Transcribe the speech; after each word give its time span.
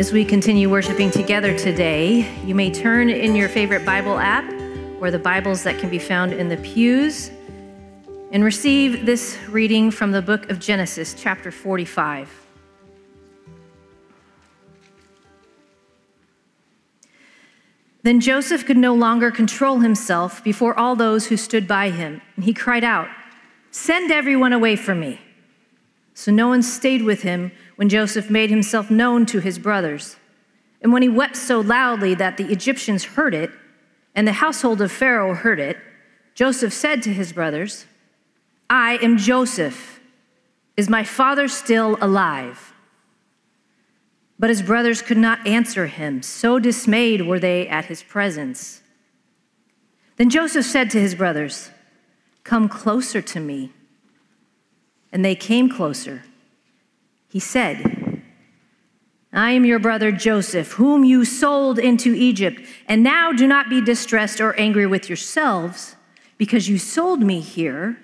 As 0.00 0.14
we 0.14 0.24
continue 0.24 0.70
worshiping 0.70 1.10
together 1.10 1.54
today, 1.54 2.26
you 2.46 2.54
may 2.54 2.70
turn 2.70 3.10
in 3.10 3.36
your 3.36 3.50
favorite 3.50 3.84
Bible 3.84 4.18
app 4.18 4.50
or 4.98 5.10
the 5.10 5.18
Bibles 5.18 5.62
that 5.64 5.78
can 5.78 5.90
be 5.90 5.98
found 5.98 6.32
in 6.32 6.48
the 6.48 6.56
pews 6.56 7.30
and 8.32 8.42
receive 8.42 9.04
this 9.04 9.36
reading 9.50 9.90
from 9.90 10.10
the 10.10 10.22
book 10.22 10.48
of 10.48 10.58
Genesis, 10.58 11.12
chapter 11.12 11.50
45. 11.52 12.30
Then 18.02 18.20
Joseph 18.20 18.64
could 18.64 18.78
no 18.78 18.94
longer 18.94 19.30
control 19.30 19.80
himself 19.80 20.42
before 20.42 20.78
all 20.78 20.96
those 20.96 21.26
who 21.26 21.36
stood 21.36 21.68
by 21.68 21.90
him, 21.90 22.22
and 22.36 22.46
he 22.46 22.54
cried 22.54 22.84
out, 22.84 23.08
Send 23.70 24.10
everyone 24.10 24.54
away 24.54 24.76
from 24.76 24.98
me. 24.98 25.20
So 26.14 26.32
no 26.32 26.48
one 26.48 26.62
stayed 26.62 27.02
with 27.02 27.22
him 27.22 27.52
when 27.80 27.88
Joseph 27.88 28.28
made 28.28 28.50
himself 28.50 28.90
known 28.90 29.24
to 29.24 29.40
his 29.40 29.58
brothers. 29.58 30.16
And 30.82 30.92
when 30.92 31.00
he 31.00 31.08
wept 31.08 31.34
so 31.34 31.60
loudly 31.60 32.12
that 32.12 32.36
the 32.36 32.52
Egyptians 32.52 33.04
heard 33.04 33.32
it, 33.32 33.50
and 34.14 34.28
the 34.28 34.32
household 34.32 34.82
of 34.82 34.92
Pharaoh 34.92 35.32
heard 35.32 35.58
it, 35.58 35.78
Joseph 36.34 36.74
said 36.74 37.02
to 37.04 37.14
his 37.14 37.32
brothers, 37.32 37.86
I 38.68 38.98
am 38.98 39.16
Joseph. 39.16 39.98
Is 40.76 40.90
my 40.90 41.04
father 41.04 41.48
still 41.48 41.96
alive? 42.02 42.74
But 44.38 44.50
his 44.50 44.60
brothers 44.60 45.00
could 45.00 45.16
not 45.16 45.46
answer 45.46 45.86
him, 45.86 46.20
so 46.20 46.58
dismayed 46.58 47.26
were 47.26 47.40
they 47.40 47.66
at 47.66 47.86
his 47.86 48.02
presence. 48.02 48.82
Then 50.18 50.28
Joseph 50.28 50.66
said 50.66 50.90
to 50.90 51.00
his 51.00 51.14
brothers, 51.14 51.70
Come 52.44 52.68
closer 52.68 53.22
to 53.22 53.40
me. 53.40 53.72
And 55.10 55.24
they 55.24 55.34
came 55.34 55.70
closer. 55.70 56.24
He 57.30 57.38
said, 57.40 58.22
I 59.32 59.52
am 59.52 59.64
your 59.64 59.78
brother 59.78 60.10
Joseph, 60.10 60.72
whom 60.72 61.04
you 61.04 61.24
sold 61.24 61.78
into 61.78 62.12
Egypt. 62.12 62.60
And 62.88 63.02
now 63.02 63.32
do 63.32 63.46
not 63.46 63.70
be 63.70 63.80
distressed 63.80 64.40
or 64.40 64.54
angry 64.54 64.86
with 64.86 65.08
yourselves 65.08 65.94
because 66.36 66.68
you 66.68 66.78
sold 66.78 67.20
me 67.20 67.40
here. 67.40 67.96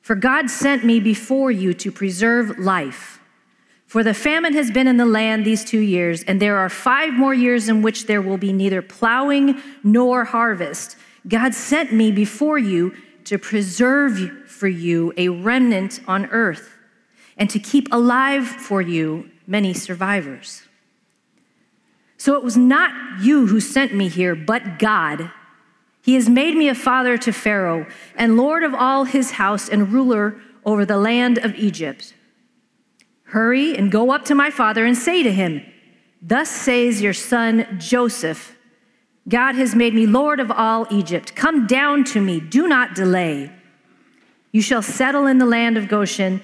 For 0.00 0.14
God 0.14 0.48
sent 0.48 0.84
me 0.84 1.00
before 1.00 1.50
you 1.50 1.74
to 1.74 1.92
preserve 1.92 2.58
life. 2.58 3.20
For 3.86 4.02
the 4.02 4.14
famine 4.14 4.54
has 4.54 4.70
been 4.70 4.86
in 4.86 4.96
the 4.96 5.06
land 5.06 5.44
these 5.44 5.64
two 5.64 5.80
years, 5.80 6.22
and 6.22 6.40
there 6.40 6.56
are 6.56 6.70
five 6.70 7.12
more 7.12 7.34
years 7.34 7.68
in 7.68 7.82
which 7.82 8.06
there 8.06 8.22
will 8.22 8.38
be 8.38 8.52
neither 8.52 8.80
plowing 8.80 9.60
nor 9.84 10.24
harvest. 10.24 10.96
God 11.26 11.52
sent 11.52 11.92
me 11.92 12.10
before 12.10 12.58
you 12.58 12.94
to 13.24 13.38
preserve 13.38 14.18
for 14.46 14.68
you 14.68 15.12
a 15.18 15.28
remnant 15.28 16.00
on 16.08 16.26
earth 16.26 16.77
and 17.38 17.48
to 17.48 17.58
keep 17.58 17.88
alive 17.92 18.46
for 18.46 18.82
you 18.82 19.30
many 19.46 19.72
survivors. 19.72 20.62
So 22.18 22.34
it 22.34 22.42
was 22.42 22.56
not 22.56 23.22
you 23.22 23.46
who 23.46 23.60
sent 23.60 23.94
me 23.94 24.08
here, 24.08 24.34
but 24.34 24.78
God. 24.78 25.30
He 26.02 26.14
has 26.14 26.28
made 26.28 26.56
me 26.56 26.68
a 26.68 26.74
father 26.74 27.16
to 27.18 27.32
Pharaoh, 27.32 27.86
and 28.16 28.36
lord 28.36 28.64
of 28.64 28.74
all 28.74 29.04
his 29.04 29.32
house, 29.32 29.68
and 29.68 29.92
ruler 29.92 30.40
over 30.64 30.84
the 30.84 30.96
land 30.96 31.38
of 31.38 31.54
Egypt. 31.54 32.12
Hurry 33.24 33.76
and 33.76 33.92
go 33.92 34.10
up 34.10 34.24
to 34.26 34.34
my 34.34 34.50
father 34.50 34.84
and 34.84 34.96
say 34.96 35.22
to 35.22 35.32
him, 35.32 35.62
Thus 36.20 36.50
says 36.50 37.00
your 37.00 37.12
son 37.12 37.78
Joseph, 37.78 38.56
God 39.28 39.54
has 39.54 39.74
made 39.74 39.94
me 39.94 40.06
lord 40.06 40.40
of 40.40 40.50
all 40.50 40.86
Egypt. 40.90 41.36
Come 41.36 41.66
down 41.66 42.02
to 42.04 42.20
me, 42.20 42.40
do 42.40 42.66
not 42.66 42.94
delay. 42.94 43.52
You 44.50 44.62
shall 44.62 44.82
settle 44.82 45.26
in 45.26 45.38
the 45.38 45.46
land 45.46 45.76
of 45.76 45.88
Goshen 45.88 46.40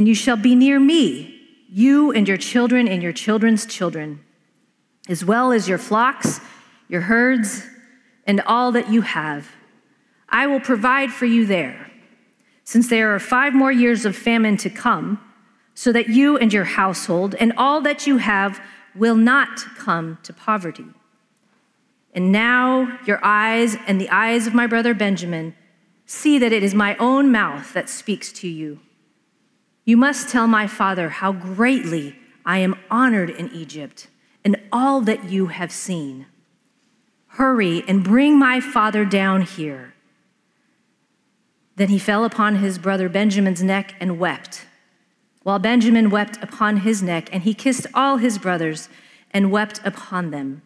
and 0.00 0.08
you 0.08 0.14
shall 0.14 0.38
be 0.38 0.54
near 0.54 0.80
me, 0.80 1.38
you 1.68 2.10
and 2.10 2.26
your 2.26 2.38
children 2.38 2.88
and 2.88 3.02
your 3.02 3.12
children's 3.12 3.66
children, 3.66 4.18
as 5.10 5.26
well 5.26 5.52
as 5.52 5.68
your 5.68 5.76
flocks, 5.76 6.40
your 6.88 7.02
herds, 7.02 7.66
and 8.26 8.40
all 8.46 8.72
that 8.72 8.90
you 8.90 9.02
have. 9.02 9.46
I 10.30 10.46
will 10.46 10.58
provide 10.58 11.12
for 11.12 11.26
you 11.26 11.44
there, 11.44 11.90
since 12.64 12.88
there 12.88 13.14
are 13.14 13.18
five 13.18 13.52
more 13.52 13.70
years 13.70 14.06
of 14.06 14.16
famine 14.16 14.56
to 14.56 14.70
come, 14.70 15.20
so 15.74 15.92
that 15.92 16.08
you 16.08 16.38
and 16.38 16.50
your 16.50 16.64
household 16.64 17.34
and 17.34 17.52
all 17.58 17.82
that 17.82 18.06
you 18.06 18.16
have 18.16 18.58
will 18.94 19.16
not 19.16 19.66
come 19.76 20.16
to 20.22 20.32
poverty. 20.32 20.86
And 22.14 22.32
now 22.32 22.98
your 23.04 23.22
eyes 23.22 23.76
and 23.86 24.00
the 24.00 24.08
eyes 24.08 24.46
of 24.46 24.54
my 24.54 24.66
brother 24.66 24.94
Benjamin 24.94 25.54
see 26.06 26.38
that 26.38 26.54
it 26.54 26.62
is 26.62 26.72
my 26.72 26.96
own 26.96 27.30
mouth 27.30 27.74
that 27.74 27.90
speaks 27.90 28.32
to 28.32 28.48
you. 28.48 28.80
You 29.84 29.96
must 29.96 30.28
tell 30.28 30.46
my 30.46 30.66
father 30.66 31.08
how 31.08 31.32
greatly 31.32 32.16
I 32.44 32.58
am 32.58 32.76
honored 32.90 33.30
in 33.30 33.50
Egypt 33.52 34.08
and 34.44 34.56
all 34.72 35.00
that 35.02 35.30
you 35.30 35.46
have 35.46 35.72
seen. 35.72 36.26
Hurry 37.28 37.84
and 37.86 38.02
bring 38.02 38.38
my 38.38 38.60
father 38.60 39.04
down 39.04 39.42
here. 39.42 39.94
Then 41.76 41.88
he 41.88 41.98
fell 41.98 42.24
upon 42.24 42.56
his 42.56 42.78
brother 42.78 43.08
Benjamin's 43.08 43.62
neck 43.62 43.94
and 44.00 44.18
wept, 44.18 44.66
while 45.42 45.58
Benjamin 45.58 46.10
wept 46.10 46.42
upon 46.42 46.78
his 46.78 47.02
neck, 47.02 47.30
and 47.32 47.42
he 47.42 47.54
kissed 47.54 47.86
all 47.94 48.18
his 48.18 48.36
brothers 48.36 48.88
and 49.30 49.50
wept 49.50 49.80
upon 49.84 50.30
them. 50.30 50.62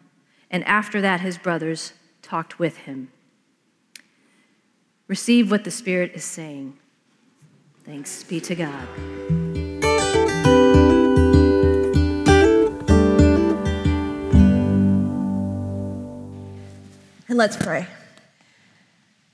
And 0.49 0.63
after 0.65 0.99
that, 1.01 1.21
his 1.21 1.37
brothers 1.37 1.93
talked 2.21 2.59
with 2.59 2.77
him. 2.77 3.11
Receive 5.07 5.51
what 5.51 5.63
the 5.63 5.71
Spirit 5.71 6.11
is 6.15 6.23
saying. 6.23 6.77
Thanks 7.85 8.23
be 8.23 8.41
to 8.41 8.55
God. 8.55 8.87
And 17.27 17.37
let's 17.37 17.55
pray. 17.57 17.85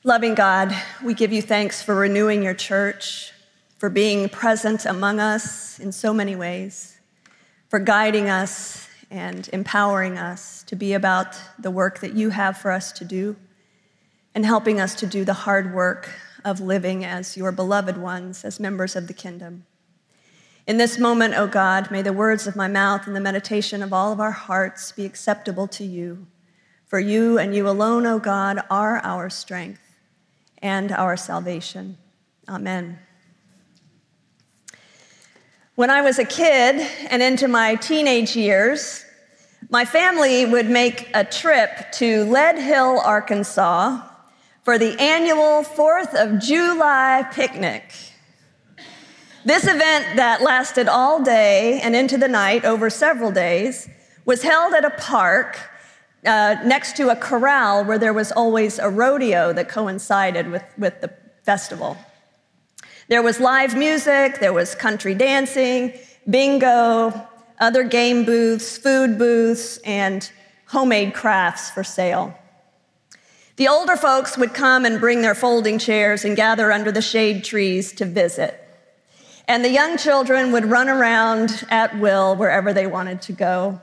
Loving 0.03 0.35
God, 0.35 0.75
we 1.01 1.13
give 1.13 1.31
you 1.31 1.41
thanks 1.41 1.81
for 1.81 1.95
renewing 1.95 2.43
your 2.43 2.53
church, 2.53 3.31
for 3.77 3.89
being 3.89 4.27
present 4.27 4.85
among 4.85 5.21
us 5.21 5.79
in 5.79 5.93
so 5.93 6.13
many 6.13 6.35
ways, 6.35 6.99
for 7.69 7.79
guiding 7.79 8.29
us 8.29 8.89
and 9.09 9.49
empowering 9.53 10.17
us 10.17 10.63
to 10.63 10.75
be 10.75 10.91
about 10.91 11.39
the 11.57 11.71
work 11.71 11.99
that 11.99 12.15
you 12.15 12.31
have 12.31 12.57
for 12.57 12.71
us 12.71 12.91
to 12.93 13.05
do, 13.05 13.37
and 14.35 14.45
helping 14.45 14.81
us 14.81 14.93
to 14.95 15.07
do 15.07 15.23
the 15.23 15.33
hard 15.33 15.73
work 15.73 16.09
of 16.43 16.59
living 16.59 17.03
as 17.05 17.37
your 17.37 17.51
beloved 17.51 17.97
ones, 17.97 18.43
as 18.43 18.59
members 18.59 18.95
of 18.95 19.07
the 19.07 19.13
kingdom. 19.13 19.65
In 20.67 20.77
this 20.77 20.99
moment, 20.99 21.33
O 21.35 21.47
God, 21.47 21.89
may 21.89 22.01
the 22.01 22.13
words 22.13 22.47
of 22.47 22.55
my 22.55 22.67
mouth 22.67 23.07
and 23.07 23.15
the 23.15 23.19
meditation 23.19 23.81
of 23.81 23.91
all 23.91 24.13
of 24.13 24.19
our 24.19 24.31
hearts 24.31 24.91
be 24.91 25.05
acceptable 25.05 25.67
to 25.69 25.83
you. 25.83 26.27
For 26.85 26.99
you 26.99 27.39
and 27.39 27.55
you 27.55 27.67
alone, 27.67 28.05
O 28.05 28.19
God, 28.19 28.59
are 28.69 28.97
our 28.99 29.29
strength 29.29 29.81
and 30.61 30.91
our 30.91 31.17
salvation. 31.17 31.97
Amen. 32.47 32.99
When 35.75 35.89
I 35.89 36.01
was 36.01 36.19
a 36.19 36.25
kid 36.25 36.75
and 37.09 37.23
into 37.23 37.47
my 37.47 37.75
teenage 37.75 38.35
years, 38.35 39.03
my 39.69 39.85
family 39.85 40.45
would 40.45 40.69
make 40.69 41.09
a 41.13 41.23
trip 41.23 41.91
to 41.93 42.25
Lead 42.25 42.59
Hill, 42.59 42.99
Arkansas 42.99 44.01
for 44.63 44.77
the 44.77 44.99
annual 44.99 45.63
4th 45.63 46.13
of 46.13 46.39
July 46.39 47.25
picnic. 47.31 47.93
This 49.43 49.63
event 49.63 50.17
that 50.17 50.41
lasted 50.41 50.87
all 50.87 51.23
day 51.23 51.79
and 51.81 51.95
into 51.95 52.17
the 52.17 52.27
night 52.27 52.63
over 52.63 52.89
several 52.89 53.31
days 53.31 53.89
was 54.23 54.43
held 54.43 54.73
at 54.73 54.85
a 54.85 54.91
park 54.91 55.57
uh, 56.25 56.57
next 56.63 56.95
to 56.97 57.09
a 57.09 57.15
corral 57.15 57.83
where 57.83 57.97
there 57.97 58.13
was 58.13 58.31
always 58.31 58.77
a 58.77 58.87
rodeo 58.87 59.51
that 59.53 59.67
coincided 59.67 60.51
with, 60.51 60.63
with 60.77 61.01
the 61.01 61.11
festival. 61.43 61.97
There 63.07 63.23
was 63.23 63.39
live 63.39 63.75
music, 63.75 64.39
there 64.39 64.53
was 64.53 64.75
country 64.75 65.15
dancing, 65.15 65.93
bingo, 66.29 67.27
other 67.59 67.83
game 67.83 68.25
booths, 68.25 68.77
food 68.77 69.17
booths, 69.17 69.77
and 69.79 70.31
homemade 70.67 71.15
crafts 71.15 71.71
for 71.71 71.83
sale. 71.83 72.37
The 73.57 73.67
older 73.67 73.95
folks 73.95 74.37
would 74.37 74.53
come 74.53 74.85
and 74.85 74.99
bring 74.99 75.21
their 75.21 75.35
folding 75.35 75.77
chairs 75.77 76.23
and 76.23 76.35
gather 76.35 76.71
under 76.71 76.91
the 76.91 77.01
shade 77.01 77.43
trees 77.43 77.91
to 77.93 78.05
visit. 78.05 78.57
And 79.47 79.65
the 79.65 79.69
young 79.69 79.97
children 79.97 80.51
would 80.51 80.65
run 80.65 80.87
around 80.87 81.65
at 81.69 81.99
will 81.99 82.35
wherever 82.35 82.73
they 82.73 82.87
wanted 82.87 83.21
to 83.23 83.33
go. 83.33 83.81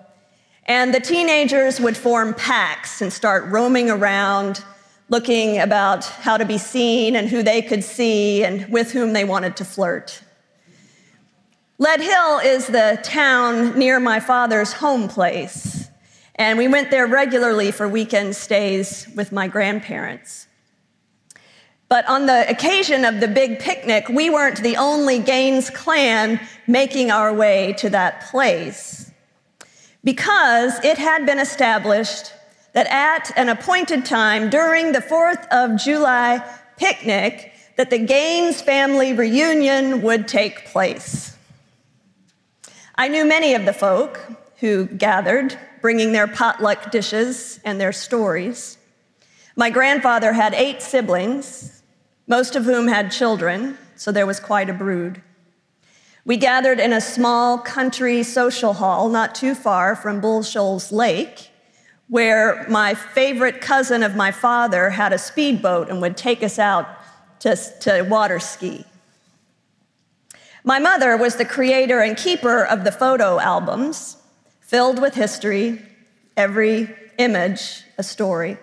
And 0.65 0.95
the 0.95 1.01
teenagers 1.01 1.81
would 1.81 1.97
form 1.97 2.35
packs 2.35 3.03
and 3.03 3.13
start 3.13 3.45
roaming 3.47 3.91
around, 3.91 4.65
looking 5.09 5.59
about 5.59 6.05
how 6.05 6.37
to 6.37 6.45
be 6.45 6.59
seen 6.59 7.17
and 7.17 7.29
who 7.29 7.43
they 7.43 7.63
could 7.63 7.85
see 7.85 8.45
and 8.45 8.71
with 8.71 8.93
whom 8.93 9.13
they 9.13 9.25
wanted 9.25 9.57
to 9.57 9.65
flirt. 9.65 10.23
Lead 11.79 12.01
Hill 12.01 12.39
is 12.39 12.67
the 12.67 12.99
town 13.03 13.79
near 13.79 14.01
my 14.01 14.21
father's 14.21 14.73
home 14.73 15.07
place. 15.09 15.78
And 16.39 16.57
we 16.57 16.69
went 16.69 16.91
there 16.91 17.07
regularly 17.07 17.73
for 17.73 17.89
weekend 17.89 18.37
stays 18.37 19.09
with 19.17 19.33
my 19.33 19.49
grandparents. 19.49 20.47
But 21.89 22.07
on 22.09 22.27
the 22.27 22.49
occasion 22.49 23.05
of 23.05 23.21
the 23.21 23.29
big 23.29 23.59
picnic, 23.59 24.09
we 24.09 24.31
weren't 24.31 24.63
the 24.63 24.77
only 24.77 25.19
Gaines 25.19 25.69
clan 25.71 26.39
making 26.67 27.11
our 27.11 27.33
way 27.33 27.75
to 27.79 27.91
that 27.91 28.23
place. 28.31 29.11
because 30.05 30.83
it 30.85 30.99
had 30.99 31.27
been 31.27 31.39
established 31.39 32.33
that 32.73 32.87
at 32.87 33.31
an 33.37 33.49
appointed 33.49 34.05
time 34.05 34.49
during 34.49 34.93
the 34.93 35.01
4th 35.01 35.47
of 35.49 35.79
July 35.79 36.43
picnic 36.77 37.53
that 37.77 37.91
the 37.91 37.99
Gaines 37.99 38.61
family 38.61 39.13
reunion 39.13 40.03
would 40.03 40.29
take 40.29 40.67
place. 40.67 41.37
I 42.95 43.09
knew 43.09 43.25
many 43.25 43.55
of 43.55 43.65
the 43.65 43.73
folk 43.73 44.21
who 44.61 44.87
gathered, 44.87 45.59
bringing 45.81 46.13
their 46.13 46.27
potluck 46.27 46.91
dishes 46.91 47.61
and 47.65 47.81
their 47.81 47.93
stories. 47.93 48.79
My 49.57 49.71
grandfather 49.71 50.33
had 50.33 50.55
eight 50.55 50.83
siblings, 50.83 51.83
most 52.27 52.55
of 52.55 52.65
whom 52.65 52.89
had 52.89 53.11
children, 53.11 53.79
so 53.97 54.13
there 54.13 54.27
was 54.27 54.39
quite 54.39 54.71
a 54.71 54.75
brood. 54.75 55.23
We 56.25 56.37
gathered 56.37 56.79
in 56.79 56.93
a 56.93 57.01
small 57.01 57.59
country 57.59 58.23
social 58.23 58.75
hall 58.75 59.09
not 59.09 59.35
too 59.35 59.55
far 59.55 59.97
from 59.97 60.21
Bull 60.21 60.43
Shoals 60.43 60.93
Lake, 60.93 61.51
where 62.09 62.67
my 62.69 62.93
favorite 62.93 63.63
cousin 63.63 64.03
of 64.03 64.15
my 64.15 64.31
father 64.31 64.91
had 64.91 65.15
a 65.15 65.19
speedboat 65.19 65.89
and 65.89 66.03
would 66.03 66.19
take 66.19 66.43
us 66.43 66.59
out 66.59 66.87
to, 67.41 67.57
to 67.81 68.03
water 68.03 68.39
ski. 68.39 68.85
My 70.65 70.79
mother 70.79 71.17
was 71.17 71.37
the 71.37 71.47
creator 71.47 72.01
and 72.01 72.15
keeper 72.15 72.63
of 72.63 72.85
the 72.85 72.93
photo 72.93 73.41
albums, 73.41 74.18
filled 74.69 75.01
with 75.01 75.15
history, 75.15 75.81
every 76.37 76.95
image 77.17 77.85
a 77.97 78.03
story. 78.03 78.59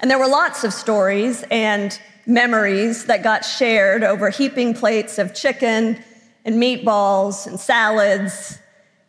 And 0.00 0.10
there 0.10 0.18
were 0.18 0.28
lots 0.28 0.64
of 0.64 0.74
stories 0.74 1.44
and 1.50 1.98
memories 2.26 3.06
that 3.06 3.22
got 3.22 3.42
shared 3.42 4.04
over 4.04 4.28
heaping 4.28 4.74
plates 4.74 5.18
of 5.18 5.34
chicken 5.34 5.98
and 6.44 6.62
meatballs 6.62 7.46
and 7.46 7.58
salads 7.58 8.58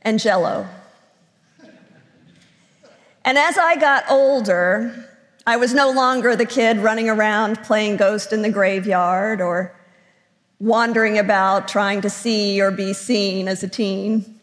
and 0.02 0.22
jello. 0.22 0.66
And 3.26 3.38
as 3.38 3.58
I 3.58 3.76
got 3.76 4.10
older, 4.10 5.06
I 5.46 5.58
was 5.58 5.74
no 5.74 5.92
longer 5.92 6.34
the 6.34 6.46
kid 6.46 6.78
running 6.78 7.10
around 7.10 7.62
playing 7.64 7.98
ghost 7.98 8.32
in 8.32 8.42
the 8.42 8.50
graveyard 8.50 9.42
or 9.42 9.76
wandering 10.60 11.18
about 11.18 11.68
trying 11.68 12.00
to 12.02 12.10
see 12.10 12.62
or 12.62 12.72
be 12.72 12.94
seen 12.94 13.50
as 13.50 13.64
a 13.64 13.68
teen. 13.68 14.39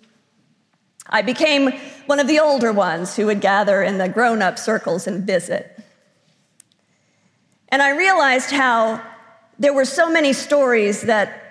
I 1.08 1.22
became 1.22 1.72
one 2.06 2.20
of 2.20 2.26
the 2.26 2.40
older 2.40 2.72
ones 2.72 3.16
who 3.16 3.26
would 3.26 3.40
gather 3.40 3.82
in 3.82 3.98
the 3.98 4.08
grown 4.08 4.42
up 4.42 4.58
circles 4.58 5.06
and 5.06 5.24
visit. 5.24 5.78
And 7.68 7.82
I 7.82 7.90
realized 7.90 8.50
how 8.50 9.02
there 9.58 9.72
were 9.72 9.84
so 9.84 10.10
many 10.10 10.32
stories 10.32 11.02
that 11.02 11.42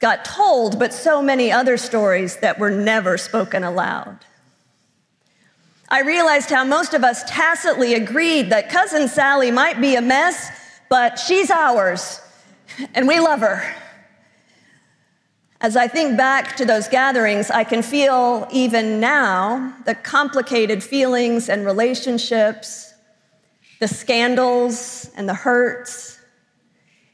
got 0.00 0.24
told, 0.24 0.78
but 0.78 0.92
so 0.92 1.22
many 1.22 1.52
other 1.52 1.76
stories 1.76 2.36
that 2.38 2.58
were 2.58 2.70
never 2.70 3.16
spoken 3.16 3.62
aloud. 3.62 4.18
I 5.88 6.00
realized 6.00 6.50
how 6.50 6.64
most 6.64 6.94
of 6.94 7.04
us 7.04 7.22
tacitly 7.30 7.94
agreed 7.94 8.50
that 8.50 8.70
Cousin 8.70 9.08
Sally 9.08 9.50
might 9.50 9.80
be 9.80 9.94
a 9.94 10.00
mess, 10.00 10.50
but 10.88 11.18
she's 11.18 11.50
ours, 11.50 12.20
and 12.94 13.06
we 13.06 13.20
love 13.20 13.40
her. 13.40 13.62
As 15.62 15.76
I 15.76 15.86
think 15.86 16.16
back 16.16 16.56
to 16.56 16.64
those 16.64 16.88
gatherings, 16.88 17.48
I 17.48 17.62
can 17.62 17.82
feel 17.82 18.48
even 18.50 18.98
now 18.98 19.72
the 19.84 19.94
complicated 19.94 20.82
feelings 20.82 21.48
and 21.48 21.64
relationships, 21.64 22.92
the 23.78 23.86
scandals 23.86 25.08
and 25.16 25.28
the 25.28 25.34
hurts, 25.34 26.18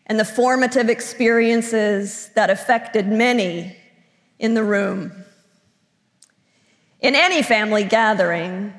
and 0.07 0.19
the 0.19 0.25
formative 0.25 0.89
experiences 0.89 2.31
that 2.37 2.49
affected 2.49 3.07
many 3.07 3.77
in 4.39 4.55
the 4.55 4.65
room. 4.65 5.13
In 7.01 7.15
any 7.15 7.43
family 7.43 7.85
gathering, 7.85 8.73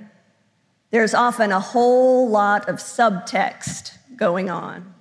there's 0.89 1.13
often 1.13 1.51
a 1.51 1.59
whole 1.59 2.27
lot 2.27 2.67
of 2.67 2.77
subtext 2.77 3.95
going 4.15 4.49
on. 4.49 4.95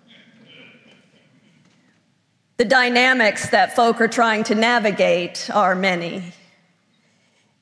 The 2.58 2.64
dynamics 2.64 3.50
that 3.50 3.76
folk 3.76 4.00
are 4.00 4.08
trying 4.08 4.42
to 4.44 4.54
navigate 4.56 5.48
are 5.54 5.76
many. 5.76 6.32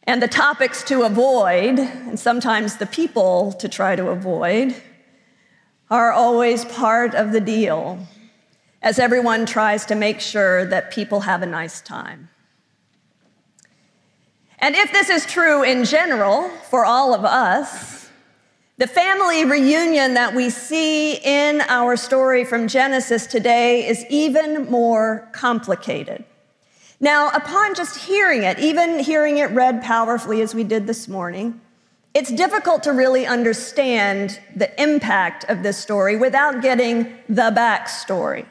And 0.04 0.22
the 0.22 0.26
topics 0.26 0.82
to 0.84 1.02
avoid, 1.02 1.78
and 1.78 2.18
sometimes 2.18 2.78
the 2.78 2.86
people 2.86 3.52
to 3.52 3.68
try 3.68 3.94
to 3.94 4.08
avoid, 4.08 4.74
are 5.90 6.12
always 6.12 6.64
part 6.64 7.14
of 7.14 7.32
the 7.32 7.42
deal 7.42 7.98
as 8.80 8.98
everyone 8.98 9.44
tries 9.44 9.84
to 9.84 9.94
make 9.94 10.18
sure 10.18 10.64
that 10.64 10.90
people 10.90 11.20
have 11.20 11.42
a 11.42 11.46
nice 11.46 11.82
time. 11.82 12.30
And 14.58 14.74
if 14.74 14.92
this 14.92 15.10
is 15.10 15.26
true 15.26 15.62
in 15.62 15.84
general 15.84 16.48
for 16.70 16.86
all 16.86 17.12
of 17.12 17.22
us, 17.22 17.95
the 18.78 18.86
family 18.86 19.44
reunion 19.44 20.14
that 20.14 20.34
we 20.34 20.50
see 20.50 21.14
in 21.14 21.62
our 21.62 21.96
story 21.96 22.44
from 22.44 22.68
Genesis 22.68 23.26
today 23.26 23.86
is 23.88 24.04
even 24.10 24.70
more 24.70 25.28
complicated. 25.32 26.24
Now, 27.00 27.30
upon 27.30 27.74
just 27.74 28.04
hearing 28.04 28.42
it, 28.42 28.58
even 28.58 28.98
hearing 28.98 29.38
it 29.38 29.50
read 29.50 29.82
powerfully 29.82 30.42
as 30.42 30.54
we 30.54 30.62
did 30.62 30.86
this 30.86 31.08
morning, 31.08 31.60
it's 32.12 32.30
difficult 32.30 32.82
to 32.82 32.92
really 32.92 33.26
understand 33.26 34.40
the 34.54 34.82
impact 34.82 35.44
of 35.48 35.62
this 35.62 35.78
story 35.78 36.16
without 36.16 36.60
getting 36.62 37.16
the 37.28 37.50
backstory. 37.50 38.46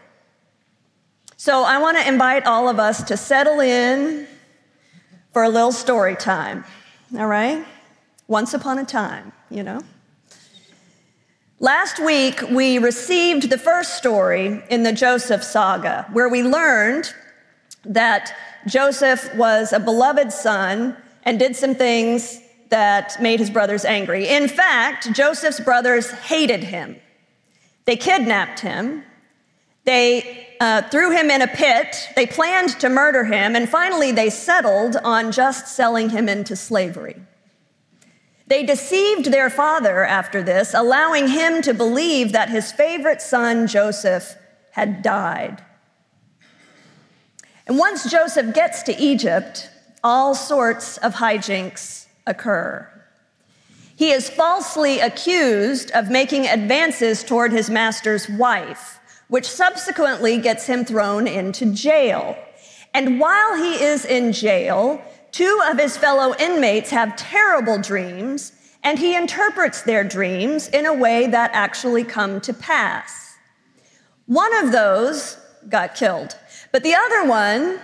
So 1.37 1.63
I 1.63 1.77
want 1.77 1.97
to 1.97 2.07
invite 2.07 2.45
all 2.47 2.67
of 2.67 2.79
us 2.79 3.03
to 3.03 3.17
settle 3.17 3.59
in 3.59 4.27
for 5.33 5.43
a 5.43 5.49
little 5.49 5.71
story 5.71 6.15
time, 6.15 6.63
all 7.17 7.27
right? 7.27 7.63
Once 8.27 8.55
upon 8.55 8.79
a 8.79 8.85
time, 8.85 9.31
you 9.51 9.61
know? 9.61 9.81
Last 11.59 11.99
week, 11.99 12.41
we 12.51 12.79
received 12.79 13.49
the 13.49 13.57
first 13.57 13.97
story 13.97 14.61
in 14.69 14.83
the 14.83 14.91
Joseph 14.91 15.43
saga, 15.43 16.05
where 16.11 16.27
we 16.27 16.43
learned 16.43 17.13
that 17.85 18.33
Joseph 18.67 19.33
was 19.35 19.71
a 19.71 19.79
beloved 19.79 20.31
son 20.33 20.97
and 21.23 21.39
did 21.39 21.55
some 21.55 21.73
things 21.73 22.41
that 22.69 23.21
made 23.21 23.39
his 23.39 23.49
brothers 23.49 23.85
angry. 23.85 24.27
In 24.27 24.47
fact, 24.47 25.13
Joseph's 25.13 25.59
brothers 25.59 26.11
hated 26.11 26.63
him. 26.63 26.97
They 27.85 27.95
kidnapped 27.95 28.59
him, 28.59 29.03
they 29.85 30.47
uh, 30.59 30.81
threw 30.89 31.11
him 31.11 31.29
in 31.29 31.41
a 31.41 31.47
pit. 31.47 32.09
They 32.15 32.25
planned 32.25 32.79
to 32.79 32.89
murder 32.89 33.23
him, 33.23 33.55
and 33.55 33.69
finally 33.69 34.11
they 34.11 34.29
settled 34.29 34.97
on 35.03 35.31
just 35.31 35.67
selling 35.67 36.09
him 36.09 36.27
into 36.27 36.55
slavery. 36.55 37.21
They 38.47 38.63
deceived 38.63 39.31
their 39.31 39.49
father 39.49 40.03
after 40.03 40.43
this, 40.43 40.73
allowing 40.73 41.27
him 41.29 41.61
to 41.63 41.73
believe 41.73 42.31
that 42.31 42.49
his 42.49 42.71
favorite 42.71 43.21
son, 43.21 43.67
Joseph, 43.67 44.35
had 44.71 45.01
died. 45.01 45.63
And 47.65 47.77
once 47.77 48.09
Joseph 48.09 48.53
gets 48.53 48.83
to 48.83 48.95
Egypt, 48.97 49.69
all 50.03 50.35
sorts 50.35 50.97
of 50.97 51.15
hijinks 51.15 52.05
occur. 52.27 52.91
He 53.95 54.11
is 54.11 54.29
falsely 54.29 54.99
accused 54.99 55.89
of 55.91 56.11
making 56.11 56.45
advances 56.45 57.23
toward 57.23 57.51
his 57.51 57.69
master's 57.69 58.29
wife 58.29 58.99
which 59.27 59.45
subsequently 59.45 60.37
gets 60.37 60.67
him 60.67 60.85
thrown 60.85 61.27
into 61.27 61.73
jail. 61.73 62.37
And 62.93 63.19
while 63.19 63.55
he 63.57 63.83
is 63.83 64.05
in 64.05 64.31
jail, 64.31 65.01
two 65.35 65.59
of 65.69 65.77
his 65.77 65.97
fellow 65.97 66.33
inmates 66.39 66.91
have 66.91 67.13
terrible 67.17 67.77
dreams, 67.77 68.53
and 68.83 68.97
he 68.97 69.17
interprets 69.17 69.81
their 69.81 70.01
dreams 70.01 70.69
in 70.69 70.85
a 70.85 70.93
way 70.93 71.27
that 71.27 71.51
actually 71.53 72.05
come 72.05 72.39
to 72.39 72.53
pass. 72.53 73.35
One 74.27 74.55
of 74.63 74.71
those 74.71 75.37
got 75.67 75.93
killed, 75.93 76.37
but 76.71 76.83
the 76.83 76.93
other 76.93 77.25
one 77.25 77.81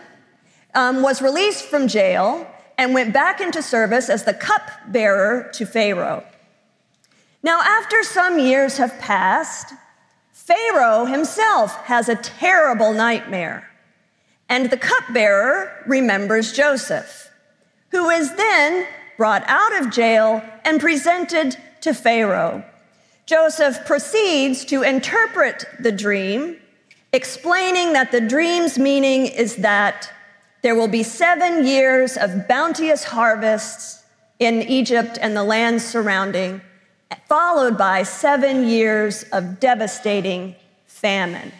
um, 0.75 1.01
was 1.01 1.21
released 1.21 1.65
from 1.65 1.89
jail 1.89 2.47
and 2.77 2.93
went 2.93 3.13
back 3.13 3.41
into 3.41 3.61
service 3.61 4.09
as 4.09 4.23
the 4.23 4.33
cupbearer 4.33 5.49
to 5.51 5.65
Pharaoh. 5.65 6.23
Now, 7.43 7.59
after 7.63 8.01
some 8.01 8.39
years 8.39 8.77
have 8.77 8.97
passed, 8.99 9.73
Pharaoh 10.31 11.03
himself 11.03 11.75
has 11.87 12.07
a 12.07 12.15
terrible 12.15 12.93
nightmare, 12.93 13.69
and 14.47 14.69
the 14.69 14.77
cupbearer 14.77 15.83
remembers 15.85 16.53
Joseph, 16.53 17.27
who 17.91 18.09
is 18.09 18.33
then 18.35 18.87
brought 19.17 19.43
out 19.47 19.81
of 19.81 19.91
jail 19.91 20.43
and 20.65 20.79
presented 20.79 21.57
to 21.81 21.93
Pharaoh. 21.93 22.63
Joseph 23.25 23.85
proceeds 23.85 24.65
to 24.65 24.81
interpret 24.81 25.65
the 25.79 25.91
dream, 25.91 26.57
explaining 27.13 27.93
that 27.93 28.11
the 28.11 28.21
dream's 28.21 28.79
meaning 28.79 29.25
is 29.27 29.57
that 29.57 30.11
there 30.63 30.75
will 30.75 30.87
be 30.87 31.03
seven 31.03 31.65
years 31.65 32.17
of 32.17 32.47
bounteous 32.47 33.03
harvests 33.03 34.03
in 34.39 34.61
Egypt 34.63 35.17
and 35.21 35.35
the 35.35 35.43
lands 35.43 35.85
surrounding 35.85 36.61
followed 37.27 37.77
by 37.77 38.03
seven 38.03 38.67
years 38.67 39.23
of 39.31 39.59
devastating 39.59 40.55
famine. 40.85 41.51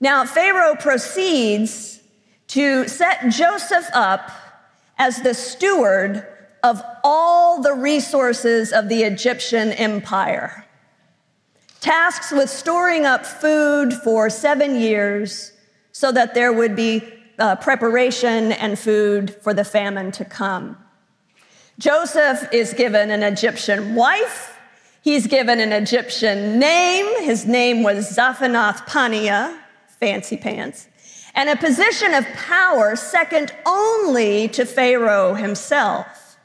Now, 0.00 0.24
Pharaoh 0.24 0.76
proceeds 0.76 2.00
to 2.48 2.86
set 2.88 3.28
Joseph 3.28 3.86
up 3.92 4.30
as 4.98 5.22
the 5.22 5.34
steward 5.34 6.26
of 6.62 6.82
all 7.04 7.62
the 7.62 7.72
resources 7.72 8.72
of 8.72 8.88
the 8.88 9.02
Egyptian 9.02 9.72
empire. 9.72 10.66
Tasks 11.80 12.32
with 12.32 12.50
storing 12.50 13.06
up 13.06 13.24
food 13.24 13.92
for 13.92 14.28
seven 14.28 14.74
years 14.74 15.52
so 15.92 16.10
that 16.12 16.34
there 16.34 16.52
would 16.52 16.74
be 16.74 17.02
uh, 17.38 17.54
preparation 17.56 18.52
and 18.52 18.78
food 18.78 19.36
for 19.42 19.54
the 19.54 19.64
famine 19.64 20.10
to 20.12 20.24
come. 20.24 20.76
Joseph 21.78 22.48
is 22.52 22.74
given 22.74 23.12
an 23.12 23.22
Egyptian 23.22 23.94
wife. 23.94 24.58
He's 25.02 25.28
given 25.28 25.60
an 25.60 25.72
Egyptian 25.72 26.58
name. 26.58 27.22
His 27.22 27.46
name 27.46 27.84
was 27.84 28.16
Zaphanath 28.16 28.86
Paneah, 28.88 29.56
fancy 29.86 30.36
pants, 30.36 30.88
and 31.38 31.48
a 31.48 31.56
position 31.56 32.14
of 32.14 32.26
power 32.34 32.96
second 32.96 33.52
only 33.64 34.48
to 34.48 34.66
Pharaoh 34.66 35.34
himself. 35.34 36.36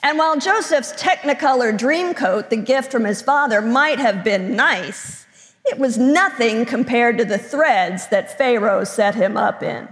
And 0.00 0.16
while 0.16 0.38
Joseph's 0.38 0.92
technicolor 0.92 1.76
dream 1.76 2.14
coat, 2.14 2.48
the 2.48 2.56
gift 2.56 2.92
from 2.92 3.04
his 3.04 3.20
father, 3.20 3.60
might 3.60 3.98
have 3.98 4.22
been 4.22 4.54
nice, 4.54 5.26
it 5.64 5.76
was 5.76 5.98
nothing 5.98 6.64
compared 6.64 7.18
to 7.18 7.24
the 7.24 7.36
threads 7.36 8.06
that 8.08 8.38
Pharaoh 8.38 8.84
set 8.84 9.16
him 9.16 9.36
up 9.36 9.60
in. 9.60 9.88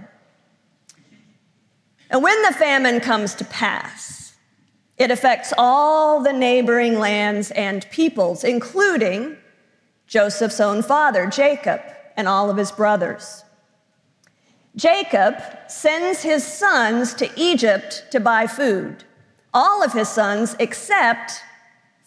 And 2.09 2.23
when 2.23 2.41
the 2.43 2.53
famine 2.53 3.01
comes 3.01 3.35
to 3.35 3.43
pass, 3.43 4.33
it 4.97 5.11
affects 5.11 5.51
all 5.57 6.23
the 6.23 6.31
neighboring 6.31 6.99
lands 6.99 7.51
and 7.51 7.85
peoples, 7.91 8.45
including 8.45 9.35
Joseph's 10.07 10.61
own 10.61 10.83
father, 10.83 11.27
Jacob, 11.27 11.81
and 12.15 12.29
all 12.29 12.49
of 12.49 12.55
his 12.55 12.71
brothers. 12.71 13.43
Jacob 14.75 15.35
sends 15.67 16.21
his 16.21 16.45
sons 16.45 17.13
to 17.15 17.29
Egypt 17.35 18.05
to 18.11 18.19
buy 18.19 18.47
food, 18.47 19.03
all 19.53 19.83
of 19.83 19.93
his 19.93 20.07
sons 20.07 20.55
except 20.59 21.43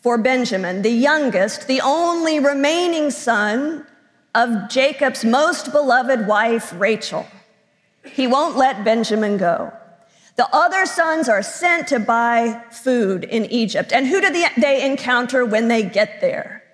for 0.03 0.19
Benjamin, 0.19 0.83
the 0.83 0.91
youngest, 0.91 1.67
the 1.67 1.81
only 1.81 2.39
remaining 2.39 3.11
son 3.11 3.87
of 4.35 4.69
Jacob's 4.69 5.25
most 5.25 5.73
beloved 5.73 6.27
wife, 6.27 6.75
Rachel. 6.77 7.27
He 8.05 8.27
won't 8.27 8.57
let 8.57 8.85
Benjamin 8.85 9.37
go. 9.37 9.73
The 10.37 10.49
other 10.53 10.85
sons 10.85 11.29
are 11.29 11.43
sent 11.43 11.89
to 11.89 12.01
buy 12.01 12.63
food 12.71 13.25
in 13.25 13.45
Egypt. 13.47 13.93
And 13.93 14.07
who 14.07 14.21
do 14.21 14.31
they 14.57 14.85
encounter 14.85 15.45
when 15.45 15.69
they 15.69 15.83
get 15.83 16.21
there? 16.21 16.65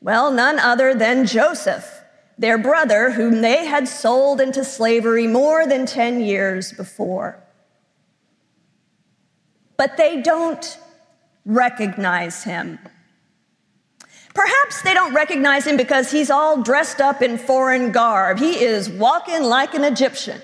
Well, 0.00 0.30
none 0.30 0.58
other 0.58 0.94
than 0.94 1.26
Joseph, 1.26 2.01
their 2.38 2.58
brother, 2.58 3.10
whom 3.10 3.40
they 3.40 3.66
had 3.66 3.86
sold 3.88 4.40
into 4.40 4.64
slavery 4.64 5.26
more 5.26 5.66
than 5.66 5.86
10 5.86 6.20
years 6.20 6.72
before. 6.72 7.42
But 9.76 9.96
they 9.96 10.22
don't 10.22 10.78
recognize 11.44 12.44
him. 12.44 12.78
Perhaps 14.34 14.82
they 14.82 14.94
don't 14.94 15.14
recognize 15.14 15.66
him 15.66 15.76
because 15.76 16.10
he's 16.10 16.30
all 16.30 16.62
dressed 16.62 17.00
up 17.00 17.20
in 17.20 17.36
foreign 17.36 17.92
garb. 17.92 18.38
He 18.38 18.64
is 18.64 18.88
walking 18.88 19.42
like 19.42 19.74
an 19.74 19.84
Egyptian. 19.84 20.40